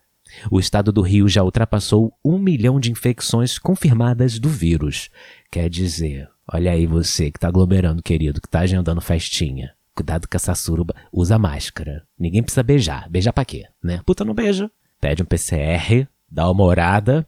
O 0.51 0.59
estado 0.59 0.91
do 0.91 1.01
Rio 1.01 1.27
já 1.27 1.43
ultrapassou 1.43 2.13
um 2.23 2.37
milhão 2.37 2.79
de 2.79 2.91
infecções 2.91 3.57
confirmadas 3.57 4.39
do 4.39 4.49
vírus. 4.49 5.09
Quer 5.51 5.69
dizer, 5.69 6.29
olha 6.51 6.71
aí 6.71 6.85
você 6.85 7.31
que 7.31 7.39
tá 7.39 7.47
aglomerando, 7.47 8.03
querido, 8.03 8.41
que 8.41 8.49
tá 8.49 8.59
agendando 8.59 9.01
festinha. 9.01 9.73
Cuidado 9.95 10.27
com 10.27 10.37
essa 10.37 10.53
suruba. 10.53 10.93
Usa 11.11 11.39
máscara. 11.39 12.03
Ninguém 12.19 12.43
precisa 12.43 12.63
beijar. 12.63 13.09
Beijar 13.09 13.33
pra 13.33 13.45
quê, 13.45 13.65
né? 13.83 14.01
Puta, 14.05 14.23
não 14.23 14.33
beija. 14.33 14.69
Pede 15.01 15.23
um 15.23 15.25
PCR, 15.25 16.07
dá 16.29 16.49
uma 16.49 16.63
orada 16.63 17.27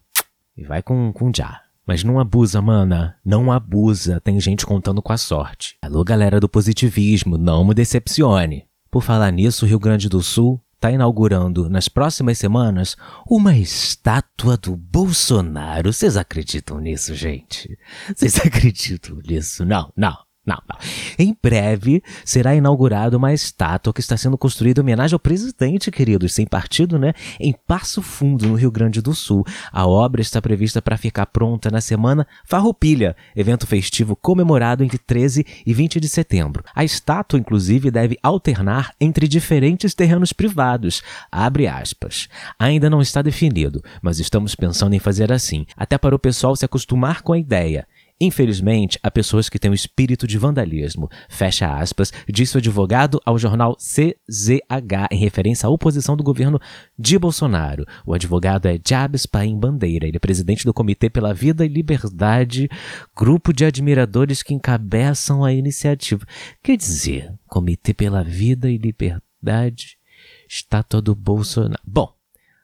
e 0.55 0.63
vai 0.63 0.81
com, 0.81 1.11
com 1.13 1.31
já. 1.35 1.61
Mas 1.89 2.03
não 2.03 2.19
abusa, 2.19 2.61
mana. 2.61 3.15
Não 3.25 3.51
abusa. 3.51 4.21
Tem 4.21 4.39
gente 4.39 4.63
contando 4.63 5.01
com 5.01 5.11
a 5.11 5.17
sorte. 5.17 5.75
Alô, 5.81 6.03
galera 6.03 6.39
do 6.39 6.47
positivismo, 6.47 7.35
não 7.35 7.65
me 7.65 7.73
decepcione. 7.73 8.67
Por 8.91 9.01
falar 9.01 9.31
nisso, 9.31 9.65
o 9.65 9.67
Rio 9.67 9.79
Grande 9.79 10.07
do 10.07 10.21
Sul 10.21 10.61
está 10.75 10.91
inaugurando 10.91 11.67
nas 11.67 11.89
próximas 11.89 12.37
semanas 12.37 12.95
uma 13.27 13.57
estátua 13.57 14.55
do 14.55 14.75
Bolsonaro. 14.75 15.91
Vocês 15.91 16.15
acreditam 16.15 16.79
nisso, 16.79 17.15
gente? 17.15 17.75
Vocês 18.15 18.37
acreditam 18.45 19.17
nisso? 19.27 19.65
Não, 19.65 19.91
não. 19.97 20.15
Não, 20.49 20.57
não. 20.67 20.77
Em 21.19 21.37
breve 21.43 22.01
será 22.25 22.55
inaugurada 22.55 23.15
uma 23.15 23.31
estátua 23.31 23.93
que 23.93 23.99
está 23.99 24.17
sendo 24.17 24.35
construída 24.35 24.79
em 24.79 24.83
homenagem 24.83 25.13
ao 25.13 25.19
presidente, 25.19 25.91
queridos, 25.91 26.33
sem 26.33 26.47
partido, 26.47 26.97
né? 26.97 27.13
Em 27.39 27.53
Passo 27.53 28.01
Fundo, 28.01 28.47
no 28.47 28.55
Rio 28.55 28.71
Grande 28.71 28.99
do 28.99 29.13
Sul. 29.13 29.45
A 29.71 29.85
obra 29.85 30.21
está 30.21 30.41
prevista 30.41 30.81
para 30.81 30.97
ficar 30.97 31.27
pronta 31.27 31.69
na 31.69 31.79
semana 31.81 32.25
Farroupilha, 32.45 33.15
evento 33.35 33.67
festivo 33.67 34.15
comemorado 34.15 34.83
entre 34.83 34.97
13 34.97 35.45
e 35.63 35.71
20 35.71 35.99
de 35.99 36.09
setembro. 36.09 36.63
A 36.73 36.83
estátua, 36.83 37.37
inclusive, 37.37 37.91
deve 37.91 38.17
alternar 38.23 38.91
entre 38.99 39.27
diferentes 39.27 39.93
terrenos 39.93 40.33
privados. 40.33 41.03
Abre 41.31 41.67
aspas. 41.67 42.27
Ainda 42.57 42.89
não 42.89 43.01
está 43.01 43.21
definido, 43.21 43.83
mas 44.01 44.19
estamos 44.19 44.55
pensando 44.55 44.95
em 44.95 44.99
fazer 44.99 45.31
assim, 45.31 45.67
até 45.77 45.95
para 45.95 46.15
o 46.15 46.19
pessoal 46.19 46.55
se 46.55 46.65
acostumar 46.65 47.21
com 47.21 47.33
a 47.33 47.37
ideia. 47.37 47.87
Infelizmente, 48.21 48.99
há 49.01 49.09
pessoas 49.09 49.47
que 49.47 49.57
têm 49.57 49.71
o 49.71 49.73
espírito 49.73 50.27
de 50.27 50.37
vandalismo, 50.37 51.09
fecha 51.29 51.73
aspas, 51.73 52.11
disse 52.27 52.57
o 52.57 52.57
advogado 52.57 53.21
ao 53.25 53.39
jornal 53.39 53.77
CZH 53.77 55.07
em 55.09 55.17
referência 55.17 55.67
à 55.67 55.69
oposição 55.69 56.17
do 56.17 56.23
governo 56.23 56.59
de 56.97 57.17
Bolsonaro. 57.17 57.85
O 58.05 58.13
advogado 58.13 58.67
é 58.67 58.77
Jabes 58.85 59.25
Paim 59.25 59.57
Bandeira, 59.57 60.05
ele 60.05 60.17
é 60.17 60.19
presidente 60.19 60.65
do 60.65 60.73
Comitê 60.73 61.09
pela 61.09 61.33
Vida 61.33 61.65
e 61.65 61.69
Liberdade, 61.69 62.69
grupo 63.15 63.53
de 63.53 63.63
admiradores 63.63 64.43
que 64.43 64.53
encabeçam 64.53 65.45
a 65.45 65.53
iniciativa. 65.53 66.25
Quer 66.61 66.75
dizer, 66.75 67.33
Comitê 67.47 67.93
pela 67.93 68.21
Vida 68.21 68.69
e 68.69 68.77
Liberdade, 68.77 69.97
estátua 70.45 71.01
do 71.01 71.15
Bolsonaro. 71.15 71.81
Bom, 71.85 72.13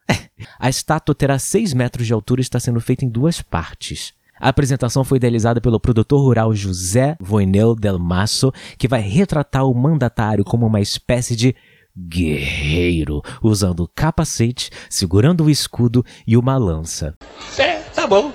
a 0.60 0.68
estátua 0.68 1.14
terá 1.14 1.38
6 1.38 1.72
metros 1.72 2.06
de 2.06 2.12
altura 2.12 2.40
e 2.40 2.42
está 2.42 2.60
sendo 2.60 2.78
feita 2.78 3.06
em 3.06 3.08
duas 3.08 3.40
partes. 3.40 4.12
A 4.38 4.48
apresentação 4.48 5.02
foi 5.02 5.16
idealizada 5.16 5.60
pelo 5.60 5.80
produtor 5.80 6.20
rural 6.20 6.54
José 6.54 7.16
Voinel 7.20 7.74
Del 7.74 7.98
Masso, 7.98 8.52
que 8.78 8.88
vai 8.88 9.00
retratar 9.00 9.64
o 9.64 9.74
mandatário 9.74 10.44
como 10.44 10.66
uma 10.66 10.80
espécie 10.80 11.34
de 11.34 11.54
guerreiro, 11.96 13.22
usando 13.42 13.90
capacete, 13.94 14.70
segurando 14.90 15.44
o 15.44 15.50
escudo 15.50 16.04
e 16.26 16.36
uma 16.36 16.58
lança. 16.58 17.16
É, 17.58 17.80
tá 17.94 18.06
bom. 18.06 18.32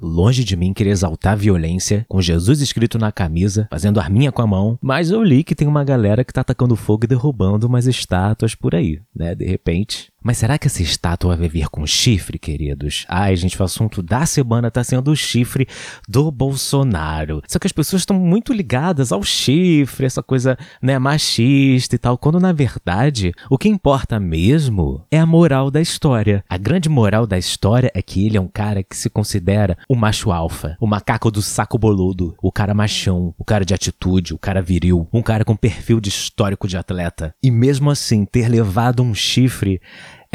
Longe 0.00 0.42
de 0.42 0.56
mim 0.56 0.74
querer 0.74 0.90
exaltar 0.90 1.34
a 1.34 1.36
violência, 1.36 2.04
com 2.08 2.20
Jesus 2.20 2.60
escrito 2.60 2.98
na 2.98 3.12
camisa, 3.12 3.68
fazendo 3.70 4.00
arminha 4.00 4.32
com 4.32 4.42
a 4.42 4.46
mão, 4.46 4.76
mas 4.82 5.10
eu 5.10 5.22
li 5.22 5.44
que 5.44 5.54
tem 5.54 5.68
uma 5.68 5.84
galera 5.84 6.24
que 6.24 6.32
tá 6.32 6.40
atacando 6.40 6.74
fogo 6.74 7.04
e 7.04 7.08
derrubando 7.08 7.68
umas 7.68 7.86
estátuas 7.86 8.54
por 8.56 8.74
aí, 8.74 9.00
né? 9.14 9.34
De 9.34 9.46
repente. 9.46 10.12
Mas 10.24 10.38
será 10.38 10.56
que 10.56 10.66
essa 10.66 10.82
estátua 10.82 11.36
vai 11.36 11.48
vir 11.50 11.68
com 11.68 11.86
chifre, 11.86 12.38
queridos? 12.38 13.04
Ai, 13.10 13.36
gente, 13.36 13.60
o 13.60 13.64
assunto 13.64 14.02
da 14.02 14.24
semana 14.24 14.70
tá 14.70 14.82
sendo 14.82 15.10
o 15.10 15.16
chifre 15.16 15.68
do 16.08 16.32
Bolsonaro. 16.32 17.42
Só 17.46 17.58
que 17.58 17.66
as 17.66 17.72
pessoas 17.72 18.00
estão 18.00 18.18
muito 18.18 18.50
ligadas 18.50 19.12
ao 19.12 19.22
chifre, 19.22 20.06
essa 20.06 20.22
coisa, 20.22 20.56
né, 20.80 20.98
machista 20.98 21.94
e 21.94 21.98
tal, 21.98 22.16
quando 22.16 22.40
na 22.40 22.52
verdade 22.52 23.32
o 23.50 23.58
que 23.58 23.68
importa 23.68 24.18
mesmo 24.18 25.04
é 25.10 25.18
a 25.18 25.26
moral 25.26 25.70
da 25.70 25.82
história. 25.82 26.42
A 26.48 26.56
grande 26.56 26.88
moral 26.88 27.26
da 27.26 27.36
história 27.36 27.92
é 27.94 28.00
que 28.00 28.24
ele 28.24 28.38
é 28.38 28.40
um 28.40 28.48
cara 28.48 28.82
que 28.82 28.96
se 28.96 29.10
considera 29.10 29.76
o 29.86 29.94
macho 29.94 30.32
alfa, 30.32 30.74
o 30.80 30.86
macaco 30.86 31.30
do 31.30 31.42
saco 31.42 31.76
boludo, 31.76 32.34
o 32.42 32.50
cara 32.50 32.72
machão, 32.72 33.34
o 33.36 33.44
cara 33.44 33.62
de 33.62 33.74
atitude, 33.74 34.32
o 34.32 34.38
cara 34.38 34.62
viril, 34.62 35.06
um 35.12 35.20
cara 35.20 35.44
com 35.44 35.54
perfil 35.54 36.00
de 36.00 36.08
histórico 36.08 36.66
de 36.66 36.78
atleta. 36.78 37.34
E 37.42 37.50
mesmo 37.50 37.90
assim 37.90 38.24
ter 38.24 38.48
levado 38.48 39.02
um 39.02 39.14
chifre 39.14 39.82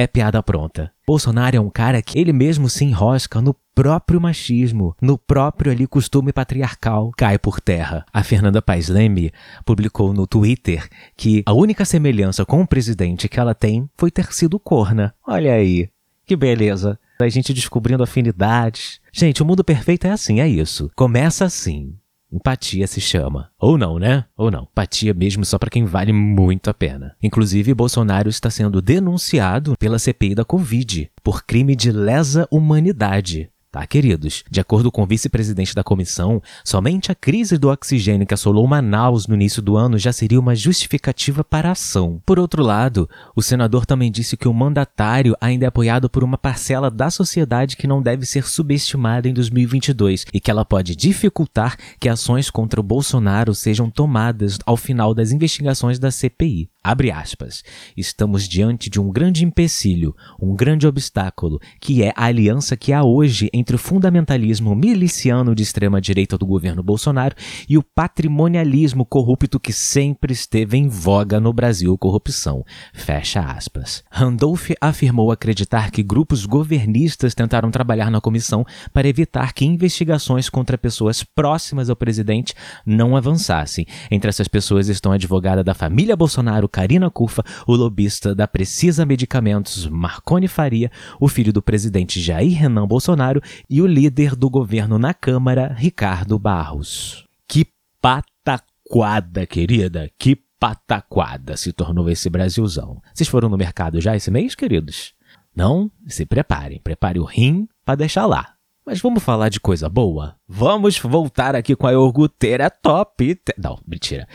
é 0.01 0.07
piada 0.07 0.41
pronta. 0.41 0.89
Bolsonaro 1.05 1.57
é 1.57 1.59
um 1.59 1.69
cara 1.69 2.01
que 2.01 2.17
ele 2.17 2.31
mesmo 2.31 2.69
se 2.69 2.85
enrosca 2.85 3.41
no 3.41 3.53
próprio 3.75 4.21
machismo, 4.21 4.95
no 5.01 5.17
próprio 5.17 5.73
ali 5.73 5.85
costume 5.85 6.31
patriarcal, 6.31 7.11
cai 7.17 7.37
por 7.37 7.59
terra. 7.59 8.05
A 8.13 8.23
Fernanda 8.23 8.61
Paes 8.61 8.87
Leme 8.87 9.29
publicou 9.65 10.13
no 10.13 10.25
Twitter 10.25 10.87
que 11.17 11.43
a 11.45 11.51
única 11.51 11.83
semelhança 11.83 12.45
com 12.45 12.61
o 12.61 12.67
presidente 12.67 13.27
que 13.27 13.41
ela 13.41 13.53
tem 13.53 13.89
foi 13.97 14.09
ter 14.09 14.31
sido 14.31 14.57
corna. 14.57 15.13
Olha 15.27 15.53
aí, 15.53 15.89
que 16.25 16.37
beleza. 16.37 16.97
A 17.19 17.27
gente 17.27 17.53
descobrindo 17.53 18.01
afinidades. 18.01 19.01
Gente, 19.11 19.43
o 19.43 19.45
mundo 19.45 19.65
perfeito 19.65 20.07
é 20.07 20.11
assim, 20.11 20.39
é 20.39 20.47
isso. 20.47 20.89
Começa 20.95 21.43
assim. 21.43 21.93
Empatia 22.31 22.85
se 22.85 23.01
chama. 23.01 23.49
Ou 23.59 23.77
não, 23.77 23.97
né? 23.97 24.25
Ou 24.37 24.51
não. 24.51 24.63
Empatia 24.63 25.13
mesmo 25.13 25.43
só 25.43 25.57
para 25.57 25.69
quem 25.69 25.85
vale 25.85 26.13
muito 26.13 26.69
a 26.69 26.73
pena. 26.73 27.15
Inclusive, 27.21 27.73
Bolsonaro 27.73 28.29
está 28.29 28.49
sendo 28.49 28.81
denunciado 28.81 29.75
pela 29.77 29.97
CPI 29.97 30.35
da 30.35 30.45
Covid 30.45 31.09
por 31.23 31.43
crime 31.43 31.75
de 31.75 31.91
lesa 31.91 32.47
humanidade. 32.51 33.49
Tá, 33.71 33.85
queridos? 33.85 34.43
De 34.49 34.59
acordo 34.59 34.91
com 34.91 35.03
o 35.03 35.05
vice-presidente 35.05 35.75
da 35.75 35.83
comissão, 35.83 36.41
somente 36.65 37.11
a 37.11 37.15
crise 37.15 37.55
do 37.55 37.69
oxigênio 37.69 38.25
que 38.25 38.33
assolou 38.33 38.65
Manaus 38.65 39.27
no 39.27 39.35
início 39.35 39.61
do 39.61 39.77
ano 39.77 39.95
já 39.95 40.11
seria 40.11 40.39
uma 40.39 40.55
justificativa 40.55 41.43
para 41.43 41.69
a 41.69 41.73
ação. 41.73 42.19
Por 42.25 42.39
outro 42.39 42.63
lado, 42.63 43.07
o 43.35 43.43
senador 43.43 43.85
também 43.85 44.11
disse 44.11 44.35
que 44.35 44.47
o 44.47 44.53
mandatário 44.55 45.37
ainda 45.39 45.65
é 45.65 45.67
apoiado 45.67 46.09
por 46.09 46.23
uma 46.23 46.35
parcela 46.35 46.89
da 46.89 47.11
sociedade 47.11 47.77
que 47.77 47.85
não 47.85 48.01
deve 48.01 48.25
ser 48.25 48.47
subestimada 48.47 49.29
em 49.29 49.33
2022 49.35 50.25
e 50.33 50.39
que 50.39 50.49
ela 50.49 50.65
pode 50.65 50.95
dificultar 50.95 51.77
que 51.99 52.09
ações 52.09 52.49
contra 52.49 52.79
o 52.79 52.83
Bolsonaro 52.83 53.53
sejam 53.53 53.87
tomadas 53.87 54.57
ao 54.65 54.75
final 54.75 55.13
das 55.13 55.31
investigações 55.31 55.99
da 55.99 56.09
CPI. 56.09 56.71
Abre 56.81 57.11
aspas. 57.11 57.61
Estamos 57.95 58.47
diante 58.47 58.89
de 58.89 59.01
um 59.01 59.11
grande 59.11 59.43
empecilho, 59.43 60.15
um 60.41 60.55
grande 60.55 60.87
obstáculo, 60.87 61.59
que 61.77 62.01
é 62.01 62.13
a 62.15 62.23
aliança 62.23 62.77
que 62.77 62.93
há 62.93 63.03
hoje 63.03 63.49
entre 63.53 63.75
o 63.75 63.79
fundamentalismo 63.79 64.73
miliciano 64.73 65.53
de 65.53 65.61
extrema-direita 65.61 66.37
do 66.37 66.45
governo 66.45 66.81
Bolsonaro 66.81 67.35
e 67.67 67.77
o 67.77 67.83
patrimonialismo 67.83 69.05
corrupto 69.05 69.59
que 69.59 69.73
sempre 69.73 70.31
esteve 70.31 70.77
em 70.77 70.87
voga 70.87 71.37
no 71.37 71.51
Brasil, 71.51 71.97
corrupção. 71.97 72.63
Fecha 72.93 73.41
aspas. 73.41 74.01
Randolph 74.09 74.69
afirmou 74.79 75.33
acreditar 75.33 75.91
que 75.91 76.01
grupos 76.01 76.45
governistas 76.45 77.35
tentaram 77.35 77.69
trabalhar 77.69 78.09
na 78.09 78.21
comissão 78.21 78.65
para 78.93 79.07
evitar 79.07 79.51
que 79.51 79.65
investigações 79.65 80.49
contra 80.49 80.77
pessoas 80.77 81.25
próximas 81.25 81.89
ao 81.89 81.95
presidente 81.97 82.53
não 82.85 83.17
avançassem. 83.17 83.85
Entre 84.09 84.29
essas 84.29 84.47
pessoas 84.47 84.87
estão 84.87 85.11
a 85.11 85.15
advogada 85.15 85.61
da 85.61 85.73
família 85.73 86.15
Bolsonaro, 86.15 86.68
Karina 86.69 87.09
Cufa, 87.09 87.43
o 87.67 87.75
lobista 87.75 88.33
da 88.33 88.47
Precisa 88.47 89.05
Medicamentos, 89.05 89.87
Marconi 89.87 90.47
Faria, 90.47 90.91
o 91.19 91.27
filho 91.27 91.51
do 91.51 91.61
presidente 91.61 92.21
Jair 92.21 92.57
Renan 92.57 92.87
Bolsonaro 92.87 93.41
e 93.69 93.81
o 93.81 93.87
líder 93.87 94.35
do 94.35 94.49
governo 94.49 94.97
na 94.97 95.13
Câmara, 95.13 95.73
Ricardo 95.77 96.39
Barros. 96.39 97.25
Que 97.47 97.67
pataquada, 98.01 99.45
querida, 99.45 100.09
que 100.17 100.37
pataquada 100.59 101.57
se 101.57 101.71
tornou 101.73 102.09
esse 102.09 102.29
Brasilzão. 102.29 103.01
Vocês 103.13 103.27
foram 103.27 103.49
no 103.49 103.57
mercado 103.57 103.99
já 103.99 104.15
esse 104.15 104.29
mês, 104.29 104.55
queridos? 104.55 105.13
Não? 105.55 105.91
Se 106.07 106.25
preparem, 106.25 106.79
prepare 106.79 107.19
o 107.19 107.25
rim 107.25 107.67
para 107.83 107.95
deixar 107.95 108.25
lá. 108.25 108.58
Mas 108.89 109.01
vamos 109.01 109.21
falar 109.21 109.49
de 109.49 109.59
coisa 109.59 109.87
boa? 109.87 110.35
Vamos 110.47 110.97
voltar 110.97 111.55
aqui 111.55 111.75
com 111.75 111.85
a 111.85 111.91
iogurteira 111.91 112.71
top. 112.71 113.39
Não, 113.55 113.79
mentira. 113.87 114.27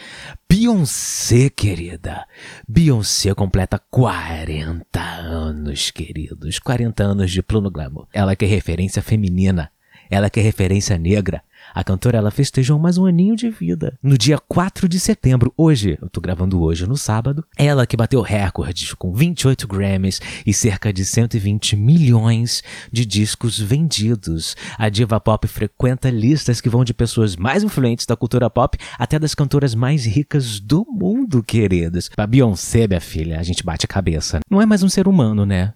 Beyoncé, 0.49 1.51
querida. 1.51 2.25
Beyoncé 2.69 3.35
completa 3.35 3.81
40 3.90 5.01
anos, 5.01 5.90
queridos. 5.90 6.61
40 6.61 7.03
anos 7.03 7.33
de 7.33 7.43
plano 7.43 7.69
glamour. 7.69 8.07
Ela 8.12 8.37
que 8.37 8.45
é 8.45 8.49
referência 8.49 9.03
feminina. 9.03 9.73
Ela 10.11 10.31
que 10.31 10.40
é 10.40 10.43
referência 10.43 10.99
negra. 10.99 11.43
A 11.73 11.83
cantora 11.83 12.19
ela 12.19 12.31
festejou 12.31 12.79
mais 12.79 12.99
um 12.99 13.07
aninho 13.07 13.37
de 13.37 13.49
vida. 13.49 13.97
No 14.03 14.19
dia 14.19 14.38
4 14.38 14.88
de 14.88 15.01
setembro, 15.01 15.53
hoje, 15.57 15.99
eu 16.01 16.09
tô 16.09 16.21
gravando 16.21 16.61
hoje 16.62 16.87
no 16.87 16.97
sábado, 16.97 17.45
ela 17.57 17.87
que 17.87 17.97
bateu 17.97 18.21
recordes 18.21 18.93
com 18.95 19.12
28 19.12 19.67
Grammys 19.67 20.21
e 20.47 20.53
cerca 20.53 20.93
de 20.93 21.05
120 21.05 21.77
milhões 21.77 22.62
de 22.93 23.05
discos 23.05 23.59
vendidos. 23.59 24.57
A 24.79 24.88
diva 24.88 25.21
pop 25.21 25.47
frequenta 25.49 26.11
listas 26.11 26.61
que 26.61 26.69
vão 26.69 26.85
de 26.85 26.95
pessoas 26.95 27.37
mais 27.37 27.62
influentes 27.62 28.07
da 28.07 28.17
cultura 28.17 28.51
pop 28.51 28.77
até 28.99 29.19
das 29.19 29.35
cantoras 29.35 29.75
mais 29.75 30.05
ricas 30.05 30.61
do 30.61 30.85
mundo, 30.88 31.43
queridas. 31.43 32.11
A 32.17 32.27
Beyoncé, 32.27 32.87
minha 32.87 33.01
filha, 33.01 33.40
a 33.40 33.43
gente 33.43 33.64
bate 33.64 33.85
a 33.85 33.88
cabeça. 33.88 34.40
Não 34.51 34.61
é 34.61 34.67
mais 34.67 34.83
um 34.83 34.88
ser 34.88 35.09
humano, 35.09 35.45
né? 35.47 35.75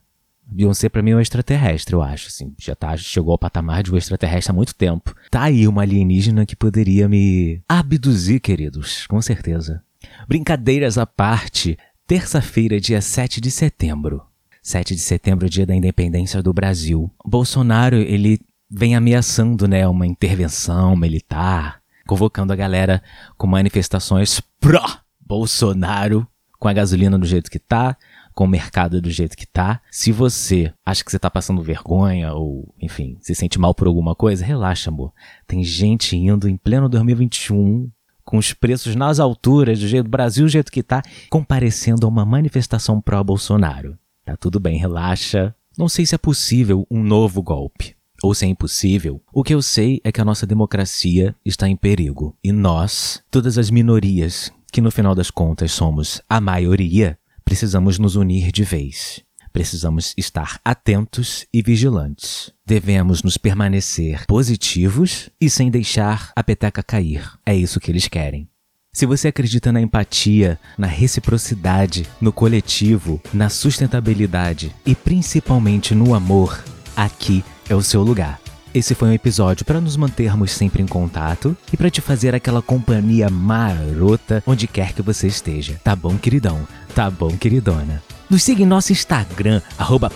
Beyoncé 0.51 0.89
pra 0.89 1.03
mim 1.03 1.11
é 1.11 1.17
um 1.17 1.21
extraterrestre, 1.21 1.95
eu 1.95 2.03
acho, 2.03 2.29
assim. 2.29 2.55
Já 2.59 2.75
tá, 2.75 2.97
chegou 2.97 3.33
ao 3.33 3.39
patamar 3.39 3.83
de 3.83 3.93
um 3.93 3.97
extraterrestre 3.97 4.51
há 4.51 4.55
muito 4.55 4.75
tempo. 4.75 5.15
Tá 5.31 5.43
aí 5.43 5.69
uma 5.69 5.83
alienígena 5.83 6.47
que 6.47 6.57
poderia 6.57 7.09
me 7.09 7.61
abduzir, 7.69 8.41
queridos, 8.41 9.07
com 9.07 9.21
certeza. 9.21 9.83
Brincadeiras 10.27 10.97
à 10.97 11.07
parte, 11.07 11.79
terça-feira, 12.07 12.81
dia 12.81 13.01
7 13.01 13.41
de 13.41 13.51
setembro. 13.51 14.23
7 14.63 14.95
de 14.95 15.01
setembro, 15.01 15.49
dia 15.49 15.67
da 15.67 15.75
independência 15.75 16.43
do 16.43 16.53
Brasil. 16.53 17.11
Bolsonaro, 17.25 17.97
ele 17.97 18.41
vem 18.71 18.95
ameaçando, 18.95 19.67
né, 19.67 19.87
uma 19.87 20.07
intervenção 20.07 20.95
militar, 20.97 21.81
convocando 22.07 22.53
a 22.53 22.57
galera 22.57 23.03
com 23.37 23.47
manifestações 23.47 24.41
pró-Bolsonaro, 24.61 26.27
com 26.59 26.69
a 26.69 26.73
gasolina 26.73 27.19
do 27.19 27.27
jeito 27.27 27.51
que 27.51 27.59
tá, 27.59 27.97
com 28.39 28.45
o 28.45 28.49
mercado 28.49 29.03
do 29.03 29.11
jeito 29.11 29.37
que 29.37 29.45
tá. 29.45 29.81
Se 29.91 30.13
você 30.13 30.73
acha 30.87 31.03
que 31.03 31.11
você 31.11 31.19
tá 31.19 31.29
passando 31.29 31.61
vergonha 31.61 32.33
ou, 32.35 32.73
enfim, 32.81 33.19
se 33.21 33.35
sente 33.35 33.59
mal 33.59 33.75
por 33.75 33.89
alguma 33.89 34.15
coisa, 34.15 34.45
relaxa, 34.45 34.91
amor. 34.91 35.13
Tem 35.45 35.65
gente 35.65 36.17
indo 36.17 36.49
em 36.49 36.57
pleno 36.57 36.89
2021 36.89 37.91
com 38.25 38.39
os 38.39 38.53
preços 38.53 38.95
nas 38.95 39.19
alturas 39.19 39.81
do 39.81 39.89
jeito 39.89 40.05
do 40.05 40.11
Brasil, 40.11 40.45
do 40.45 40.51
jeito 40.51 40.71
que 40.71 40.85
tá, 40.85 41.03
comparecendo 41.29 42.07
a 42.07 42.09
uma 42.09 42.25
manifestação 42.25 43.01
pró-Bolsonaro. 43.01 43.99
Tá 44.25 44.37
tudo 44.37 44.61
bem, 44.61 44.79
relaxa. 44.79 45.53
Não 45.77 45.89
sei 45.89 46.07
se 46.07 46.15
é 46.15 46.19
possível 46.19 46.87
um 46.89 47.03
novo 47.03 47.43
golpe 47.43 47.97
ou 48.23 48.33
se 48.37 48.45
é 48.45 48.49
impossível. 48.49 49.21
O 49.33 49.43
que 49.43 49.53
eu 49.53 49.61
sei 49.61 50.01
é 50.05 50.13
que 50.13 50.21
a 50.21 50.25
nossa 50.25 50.47
democracia 50.47 51.35
está 51.45 51.69
em 51.69 51.75
perigo 51.75 52.37
e 52.45 52.53
nós, 52.53 53.21
todas 53.33 53.59
as 53.59 53.69
minorias, 53.69 54.53
que 54.71 54.81
no 54.81 54.93
final 54.93 55.13
das 55.13 55.29
contas 55.29 55.73
somos 55.73 56.23
a 56.29 56.41
maioria, 56.41 57.19
precisamos 57.49 57.99
nos 57.99 58.15
unir 58.15 58.53
de 58.53 58.63
vez. 58.63 59.23
Precisamos 59.55 60.13
estar 60.19 60.61
atentos 60.63 61.47
e 61.51 61.63
vigilantes. 61.63 62.53
Devemos 62.67 63.23
nos 63.23 63.39
permanecer 63.39 64.27
positivos 64.27 65.31
e 65.41 65.49
sem 65.49 65.71
deixar 65.71 66.31
a 66.37 66.45
peteca 66.45 66.83
cair. 66.83 67.27
É 67.47 67.57
isso 67.57 67.81
que 67.81 67.91
eles 67.91 68.07
querem. 68.07 68.47
Se 68.93 69.07
você 69.07 69.29
acredita 69.29 69.73
na 69.73 69.81
empatia, 69.81 70.61
na 70.77 70.87
reciprocidade, 70.87 72.07
no 72.21 72.35
coletivo, 72.35 73.19
na 73.33 73.49
sustentabilidade 73.49 74.75
e 74.85 74.95
principalmente 74.95 75.95
no 75.95 76.15
amor, 76.15 76.63
aqui 76.95 77.43
é 77.67 77.75
o 77.75 77.83
seu 77.83 78.03
lugar. 78.03 78.39
Esse 78.75 78.95
foi 78.95 79.09
um 79.09 79.13
episódio 79.13 79.65
para 79.65 79.81
nos 79.81 79.97
mantermos 79.97 80.51
sempre 80.51 80.83
em 80.83 80.87
contato 80.87 81.57
e 81.73 81.77
para 81.77 81.91
te 81.91 82.03
fazer 82.03 82.35
aquela 82.35 82.61
companhia 82.61 83.31
marota 83.31 84.43
onde 84.47 84.67
quer 84.67 84.93
que 84.93 85.01
você 85.01 85.27
esteja. 85.27 85.81
Tá 85.83 85.97
bom, 85.97 86.17
queridão? 86.19 86.67
Tá 86.95 87.11
bom, 87.11 87.31
queridona? 87.31 88.03
Nos 88.29 88.43
siga 88.43 88.63
em 88.63 88.67
nosso 88.67 88.93
Instagram, 88.93 89.63
arroba. 89.79 90.13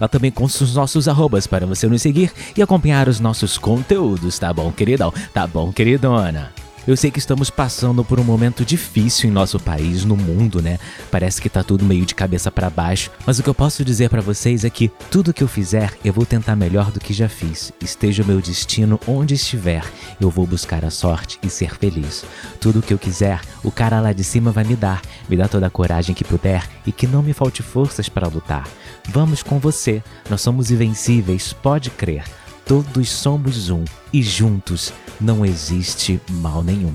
Lá 0.00 0.08
também 0.08 0.30
consta 0.30 0.64
os 0.64 0.74
nossos 0.74 1.06
arrobas 1.08 1.46
para 1.46 1.66
você 1.66 1.86
nos 1.86 2.00
seguir 2.00 2.32
e 2.56 2.62
acompanhar 2.62 3.06
os 3.06 3.20
nossos 3.20 3.58
conteúdos, 3.58 4.38
tá 4.38 4.50
bom, 4.50 4.72
queridão? 4.72 5.12
Tá 5.34 5.46
bom, 5.46 5.70
queridona? 5.70 6.61
Eu 6.84 6.96
sei 6.96 7.12
que 7.12 7.20
estamos 7.20 7.48
passando 7.48 8.04
por 8.04 8.18
um 8.18 8.24
momento 8.24 8.64
difícil 8.64 9.30
em 9.30 9.32
nosso 9.32 9.60
país, 9.60 10.04
no 10.04 10.16
mundo, 10.16 10.60
né? 10.60 10.80
Parece 11.12 11.40
que 11.40 11.48
tá 11.48 11.62
tudo 11.62 11.84
meio 11.84 12.04
de 12.04 12.12
cabeça 12.12 12.50
para 12.50 12.68
baixo, 12.68 13.08
mas 13.24 13.38
o 13.38 13.42
que 13.42 13.48
eu 13.48 13.54
posso 13.54 13.84
dizer 13.84 14.10
para 14.10 14.20
vocês 14.20 14.64
é 14.64 14.70
que 14.70 14.90
tudo 15.08 15.32
que 15.32 15.44
eu 15.44 15.48
fizer, 15.48 15.92
eu 16.04 16.12
vou 16.12 16.26
tentar 16.26 16.56
melhor 16.56 16.90
do 16.90 16.98
que 16.98 17.12
já 17.12 17.28
fiz. 17.28 17.72
Esteja 17.80 18.24
o 18.24 18.26
meu 18.26 18.40
destino 18.40 18.98
onde 19.06 19.34
estiver, 19.34 19.84
eu 20.20 20.28
vou 20.28 20.44
buscar 20.44 20.84
a 20.84 20.90
sorte 20.90 21.38
e 21.40 21.48
ser 21.48 21.76
feliz. 21.76 22.24
Tudo 22.60 22.80
o 22.80 22.82
que 22.82 22.92
eu 22.92 22.98
quiser, 22.98 23.40
o 23.62 23.70
cara 23.70 24.00
lá 24.00 24.12
de 24.12 24.24
cima 24.24 24.50
vai 24.50 24.64
me 24.64 24.74
dar, 24.74 25.02
me 25.28 25.36
dá 25.36 25.46
toda 25.46 25.68
a 25.68 25.70
coragem 25.70 26.16
que 26.16 26.24
puder 26.24 26.68
e 26.84 26.90
que 26.90 27.06
não 27.06 27.22
me 27.22 27.32
falte 27.32 27.62
forças 27.62 28.08
para 28.08 28.26
lutar. 28.26 28.66
Vamos 29.08 29.40
com 29.40 29.60
você, 29.60 30.02
nós 30.28 30.40
somos 30.40 30.72
invencíveis, 30.72 31.52
pode 31.52 31.90
crer. 31.90 32.24
Todos 32.66 33.08
somos 33.08 33.70
um 33.70 33.84
e 34.12 34.22
juntos 34.22 34.92
não 35.20 35.44
existe 35.44 36.20
mal 36.30 36.62
nenhum. 36.62 36.92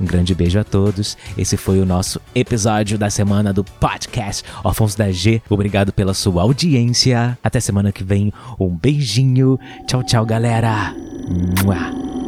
Um 0.00 0.04
grande 0.04 0.34
beijo 0.34 0.58
a 0.58 0.64
todos. 0.64 1.16
Esse 1.36 1.56
foi 1.56 1.80
o 1.80 1.86
nosso 1.86 2.20
episódio 2.34 2.98
da 2.98 3.10
semana 3.10 3.52
do 3.52 3.64
podcast 3.64 4.44
Órfãos 4.62 4.94
da 4.94 5.10
G. 5.10 5.42
Obrigado 5.48 5.92
pela 5.92 6.14
sua 6.14 6.42
audiência. 6.42 7.38
Até 7.42 7.60
semana 7.60 7.92
que 7.92 8.04
vem. 8.04 8.32
Um 8.58 8.68
beijinho. 8.68 9.58
Tchau, 9.86 10.02
tchau, 10.02 10.24
galera. 10.26 10.94
Mua. 11.64 12.19